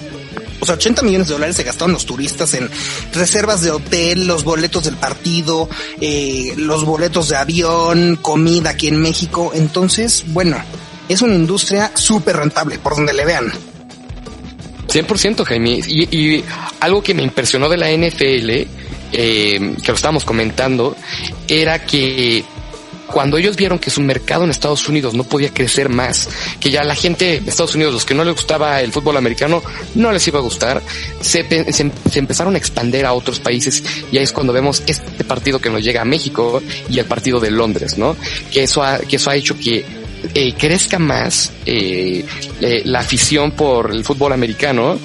O 0.59 0.65
sea, 0.65 0.75
80 0.75 1.01
millones 1.01 1.27
de 1.27 1.33
dólares 1.33 1.57
se 1.57 1.63
gastaron 1.63 1.91
los 1.91 2.05
turistas 2.05 2.53
en 2.53 2.69
reservas 3.13 3.61
de 3.61 3.71
hotel, 3.71 4.27
los 4.27 4.45
boletos 4.45 4.85
del 4.85 4.95
partido, 4.95 5.69
eh, 5.99 6.53
los 6.55 6.85
boletos 6.85 7.29
de 7.29 7.35
avión, 7.35 8.17
comida 8.21 8.69
aquí 8.69 8.87
en 8.87 9.01
México. 9.01 9.51
Entonces, 9.53 10.23
bueno, 10.27 10.57
es 11.09 11.21
una 11.21 11.35
industria 11.35 11.91
súper 11.95 12.37
rentable, 12.37 12.79
por 12.79 12.95
donde 12.95 13.13
le 13.13 13.25
vean. 13.25 13.51
100% 14.87 15.43
Jaime. 15.43 15.81
Y, 15.85 16.17
y, 16.17 16.43
algo 16.79 17.01
que 17.01 17.13
me 17.13 17.23
impresionó 17.23 17.67
de 17.67 17.77
la 17.77 17.91
NFL, 17.91 18.82
eh, 19.13 19.75
que 19.81 19.87
lo 19.91 19.95
estábamos 19.95 20.25
comentando, 20.25 20.95
era 21.47 21.85
que 21.85 22.43
cuando 23.07 23.37
ellos 23.37 23.55
vieron 23.55 23.77
que 23.77 23.91
su 23.91 24.01
mercado 24.01 24.43
en 24.43 24.49
Estados 24.49 24.89
Unidos 24.89 25.13
no 25.13 25.23
podía 25.23 25.53
crecer 25.53 25.87
más, 25.87 26.27
que 26.59 26.71
ya 26.71 26.83
la 26.83 26.95
gente 26.95 27.39
de 27.41 27.49
Estados 27.49 27.75
Unidos, 27.75 27.93
los 27.93 28.05
que 28.05 28.15
no 28.15 28.23
les 28.23 28.33
gustaba 28.33 28.81
el 28.81 28.91
fútbol 28.91 29.17
americano, 29.17 29.61
no 29.95 30.11
les 30.11 30.27
iba 30.27 30.39
a 30.39 30.41
gustar, 30.41 30.81
se, 31.21 31.45
se, 31.71 32.19
empezaron 32.19 32.55
a 32.55 32.57
expandir 32.57 33.05
a 33.05 33.13
otros 33.13 33.39
países 33.39 33.83
y 34.11 34.17
ahí 34.17 34.23
es 34.23 34.31
cuando 34.31 34.51
vemos 34.51 34.81
este 34.87 35.23
partido 35.23 35.59
que 35.59 35.69
nos 35.69 35.83
llega 35.83 36.01
a 36.01 36.05
México 36.05 36.61
y 36.89 36.97
el 36.97 37.05
partido 37.05 37.39
de 37.39 37.51
Londres, 37.51 37.97
¿no? 37.97 38.15
Que 38.51 38.63
eso 38.63 38.83
ha, 38.83 38.97
que 38.97 39.17
eso 39.17 39.29
ha 39.29 39.35
hecho 39.35 39.57
que 39.57 39.85
eh, 40.33 40.53
crezca 40.57 40.99
más 40.99 41.51
eh, 41.65 42.23
eh, 42.61 42.81
la 42.85 42.99
afición 42.99 43.51
por 43.51 43.91
el 43.91 44.05
fútbol 44.05 44.31
americano 44.31 44.97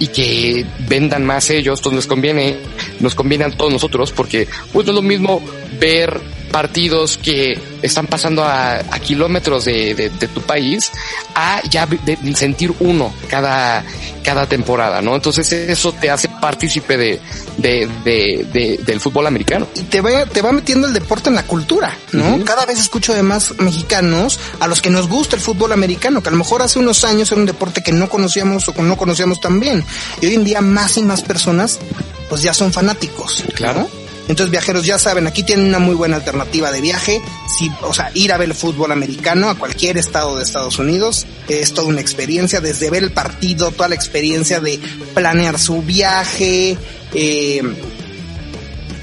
y 0.00 0.08
que 0.08 0.66
vendan 0.88 1.24
más 1.24 1.48
ellos, 1.50 1.78
entonces 1.78 1.96
nos 1.96 2.06
conviene, 2.06 2.56
nos 3.04 3.14
conviene 3.14 3.44
a 3.44 3.50
todos 3.50 3.72
nosotros 3.72 4.10
porque 4.10 4.48
pues 4.72 4.84
no 4.86 4.92
es 4.92 4.96
lo 4.96 5.02
mismo 5.02 5.40
ver 5.78 6.20
partidos 6.54 7.18
que 7.18 7.58
están 7.82 8.06
pasando 8.06 8.44
a, 8.44 8.78
kilómetros 9.04 9.64
de, 9.64 10.08
tu 10.32 10.40
país 10.40 10.92
a 11.34 11.60
ya 11.68 11.88
sentir 12.36 12.72
uno 12.78 13.12
cada, 13.28 13.84
cada 14.22 14.46
temporada, 14.46 15.02
¿no? 15.02 15.16
Entonces 15.16 15.50
eso 15.52 15.92
te 15.92 16.10
hace 16.10 16.28
partícipe 16.28 16.96
de, 16.96 17.20
de, 17.58 18.80
del 18.86 19.00
fútbol 19.00 19.26
americano. 19.26 19.66
Y 19.74 19.82
te 19.82 20.00
va, 20.00 20.26
te 20.26 20.42
va 20.42 20.52
metiendo 20.52 20.86
el 20.86 20.94
deporte 20.94 21.28
en 21.28 21.34
la 21.34 21.42
cultura, 21.42 21.98
¿no? 22.12 22.44
Cada 22.44 22.66
vez 22.66 22.78
escucho 22.78 23.12
de 23.14 23.24
más 23.24 23.58
mexicanos 23.58 24.38
a 24.60 24.68
los 24.68 24.80
que 24.80 24.90
nos 24.90 25.08
gusta 25.08 25.34
el 25.34 25.42
fútbol 25.42 25.72
americano, 25.72 26.22
que 26.22 26.28
a 26.28 26.32
lo 26.32 26.38
mejor 26.38 26.62
hace 26.62 26.78
unos 26.78 27.02
años 27.02 27.32
era 27.32 27.40
un 27.40 27.46
deporte 27.46 27.82
que 27.82 27.90
no 27.90 28.08
conocíamos 28.08 28.68
o 28.68 28.72
que 28.72 28.82
no 28.82 28.96
conocíamos 28.96 29.40
tan 29.40 29.58
bien. 29.58 29.84
Y 30.20 30.26
hoy 30.26 30.34
en 30.34 30.44
día 30.44 30.60
más 30.60 30.96
y 30.98 31.02
más 31.02 31.22
personas 31.22 31.80
pues 32.28 32.42
ya 32.42 32.54
son 32.54 32.72
fanáticos. 32.72 33.44
Claro. 33.54 33.88
Entonces, 34.26 34.50
viajeros, 34.50 34.86
ya 34.86 34.98
saben, 34.98 35.26
aquí 35.26 35.42
tienen 35.42 35.66
una 35.66 35.78
muy 35.78 35.94
buena 35.94 36.16
alternativa 36.16 36.72
de 36.72 36.80
viaje. 36.80 37.20
Si, 37.46 37.70
o 37.82 37.92
sea, 37.92 38.10
ir 38.14 38.32
a 38.32 38.38
ver 38.38 38.48
el 38.48 38.54
fútbol 38.54 38.90
americano 38.90 39.50
a 39.50 39.54
cualquier 39.54 39.98
estado 39.98 40.36
de 40.36 40.44
Estados 40.44 40.78
Unidos 40.78 41.26
es 41.48 41.74
toda 41.74 41.88
una 41.88 42.00
experiencia, 42.00 42.60
desde 42.60 42.88
ver 42.88 43.02
el 43.02 43.12
partido, 43.12 43.70
toda 43.70 43.88
la 43.88 43.94
experiencia 43.94 44.60
de 44.60 44.80
planear 45.12 45.58
su 45.58 45.82
viaje, 45.82 46.78
eh, 47.12 47.62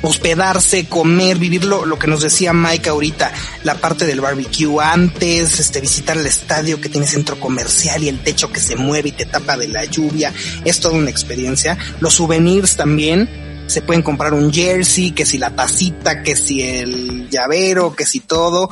hospedarse, 0.02 0.88
comer, 0.88 1.38
vivir 1.38 1.66
lo, 1.66 1.98
que 2.00 2.08
nos 2.08 2.22
decía 2.22 2.54
Mike 2.54 2.90
ahorita, 2.90 3.32
la 3.64 3.76
parte 3.76 4.06
del 4.06 4.22
barbecue 4.22 4.84
antes, 4.84 5.60
este, 5.60 5.82
visitar 5.82 6.18
el 6.18 6.26
estadio 6.26 6.82
que 6.82 6.90
tiene 6.90 7.08
centro 7.08 7.40
comercial 7.40 8.04
y 8.04 8.10
el 8.10 8.20
techo 8.20 8.52
que 8.52 8.60
se 8.60 8.76
mueve 8.76 9.10
y 9.10 9.14
te 9.14 9.26
tapa 9.26 9.58
de 9.58 9.68
la 9.68 9.86
lluvia, 9.86 10.34
es 10.66 10.80
toda 10.80 10.98
una 10.98 11.10
experiencia. 11.10 11.78
Los 12.00 12.16
souvenirs 12.16 12.76
también, 12.76 13.30
se 13.68 13.82
pueden 13.82 14.02
comprar 14.02 14.34
un 14.34 14.52
jersey, 14.52 15.12
que 15.12 15.26
si 15.26 15.38
la 15.38 15.56
tacita, 15.56 16.24
que 16.24 16.36
si 16.36 16.62
el 16.62 17.30
llavero, 17.30 17.96
que 17.96 18.06
si 18.06 18.20
todo. 18.20 18.70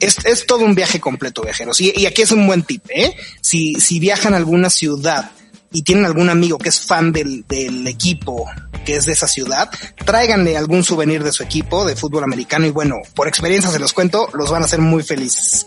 Es, 0.00 0.18
es 0.24 0.46
todo 0.46 0.64
un 0.64 0.74
viaje 0.74 1.00
completo, 1.00 1.42
viajeros. 1.42 1.80
Y, 1.80 1.92
y, 1.96 2.06
aquí 2.06 2.22
es 2.22 2.32
un 2.32 2.46
buen 2.46 2.64
tip, 2.64 2.84
¿eh? 2.90 3.14
Si, 3.40 3.74
si 3.74 4.00
viajan 4.00 4.34
a 4.34 4.38
alguna 4.38 4.68
ciudad 4.68 5.30
y 5.72 5.82
tienen 5.82 6.04
algún 6.04 6.28
amigo 6.28 6.58
que 6.58 6.70
es 6.70 6.80
fan 6.80 7.12
del, 7.12 7.44
del 7.46 7.86
equipo 7.86 8.46
que 8.84 8.96
es 8.96 9.06
de 9.06 9.12
esa 9.12 9.26
ciudad, 9.26 9.70
tráiganle 10.04 10.56
algún 10.56 10.84
souvenir 10.84 11.24
de 11.24 11.32
su 11.32 11.42
equipo 11.42 11.84
de 11.84 11.96
fútbol 11.96 12.24
americano 12.24 12.66
y 12.66 12.70
bueno, 12.70 12.96
por 13.14 13.28
experiencia 13.28 13.70
se 13.70 13.78
los 13.78 13.92
cuento, 13.92 14.28
los 14.34 14.50
van 14.50 14.62
a 14.62 14.66
hacer 14.66 14.80
muy 14.80 15.02
felices. 15.02 15.66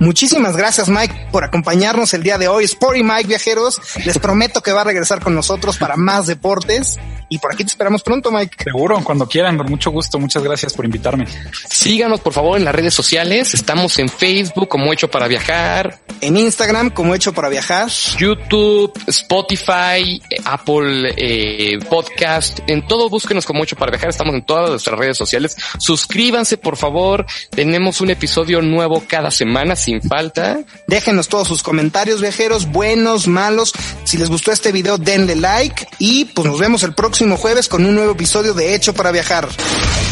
Muchísimas 0.00 0.56
gracias 0.56 0.88
Mike 0.88 1.28
por 1.30 1.44
acompañarnos 1.44 2.12
el 2.14 2.22
día 2.22 2.38
de 2.38 2.48
hoy. 2.48 2.64
Sporty 2.64 3.04
Mike 3.04 3.28
viajeros, 3.28 3.80
les 4.04 4.18
prometo 4.18 4.60
que 4.60 4.72
va 4.72 4.80
a 4.80 4.84
regresar 4.84 5.20
con 5.22 5.34
nosotros 5.34 5.78
para 5.78 5.96
más 5.96 6.26
deportes 6.26 6.98
y 7.32 7.38
por 7.38 7.50
aquí 7.50 7.64
te 7.64 7.70
esperamos 7.70 8.02
pronto, 8.02 8.30
Mike. 8.30 8.62
Seguro, 8.62 9.02
cuando 9.02 9.26
quieran, 9.26 9.56
con 9.56 9.66
mucho 9.70 9.90
gusto. 9.90 10.18
Muchas 10.18 10.42
gracias 10.42 10.74
por 10.74 10.84
invitarme. 10.84 11.26
Síganos, 11.66 12.20
por 12.20 12.34
favor, 12.34 12.58
en 12.58 12.66
las 12.66 12.74
redes 12.74 12.92
sociales. 12.92 13.54
Estamos 13.54 13.98
en 13.98 14.10
Facebook 14.10 14.68
como 14.68 14.92
Hecho 14.92 15.10
para 15.10 15.28
Viajar. 15.28 15.98
En 16.20 16.36
Instagram 16.36 16.90
como 16.90 17.14
Hecho 17.14 17.32
para 17.32 17.48
Viajar. 17.48 17.88
YouTube, 18.18 18.92
Spotify, 19.06 20.20
Apple 20.44 21.14
eh, 21.16 21.78
Podcast. 21.88 22.60
En 22.66 22.86
todo 22.86 23.08
búsquenos 23.08 23.46
como 23.46 23.64
Hecho 23.64 23.76
para 23.76 23.90
Viajar. 23.90 24.10
Estamos 24.10 24.34
en 24.34 24.44
todas 24.44 24.68
nuestras 24.68 24.98
redes 24.98 25.16
sociales. 25.16 25.56
Suscríbanse, 25.78 26.58
por 26.58 26.76
favor. 26.76 27.24
Tenemos 27.48 28.02
un 28.02 28.10
episodio 28.10 28.60
nuevo 28.60 29.04
cada 29.08 29.30
semana 29.30 29.74
sin 29.74 30.02
falta. 30.02 30.60
Déjenos 30.86 31.28
todos 31.28 31.48
sus 31.48 31.62
comentarios, 31.62 32.20
viajeros, 32.20 32.70
buenos, 32.70 33.26
malos. 33.26 33.72
Si 34.04 34.18
les 34.18 34.28
gustó 34.28 34.52
este 34.52 34.70
video, 34.70 34.98
denle 34.98 35.34
like 35.34 35.86
y 35.98 36.26
pues 36.26 36.46
nos 36.46 36.60
vemos 36.60 36.82
el 36.82 36.92
próximo 37.22 37.36
jueves 37.36 37.68
con 37.68 37.84
un 37.84 37.94
nuevo 37.94 38.12
episodio 38.12 38.52
de 38.52 38.74
Hecho 38.74 38.94
para 38.94 39.12
Viajar. 39.12 39.48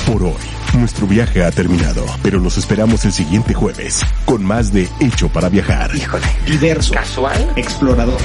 Por 0.06 0.22
hoy, 0.22 0.32
nuestro 0.74 1.08
viaje 1.08 1.42
ha 1.42 1.50
terminado, 1.50 2.06
pero 2.22 2.38
los 2.38 2.56
esperamos 2.56 3.04
el 3.04 3.12
siguiente 3.12 3.52
jueves 3.52 4.00
con 4.24 4.44
más 4.44 4.72
de 4.72 4.88
Hecho 5.00 5.28
para 5.28 5.48
Viajar. 5.48 5.90
Híjole, 5.96 6.26
diverso, 6.46 6.94
casual, 6.94 7.52
explorador. 7.56 8.20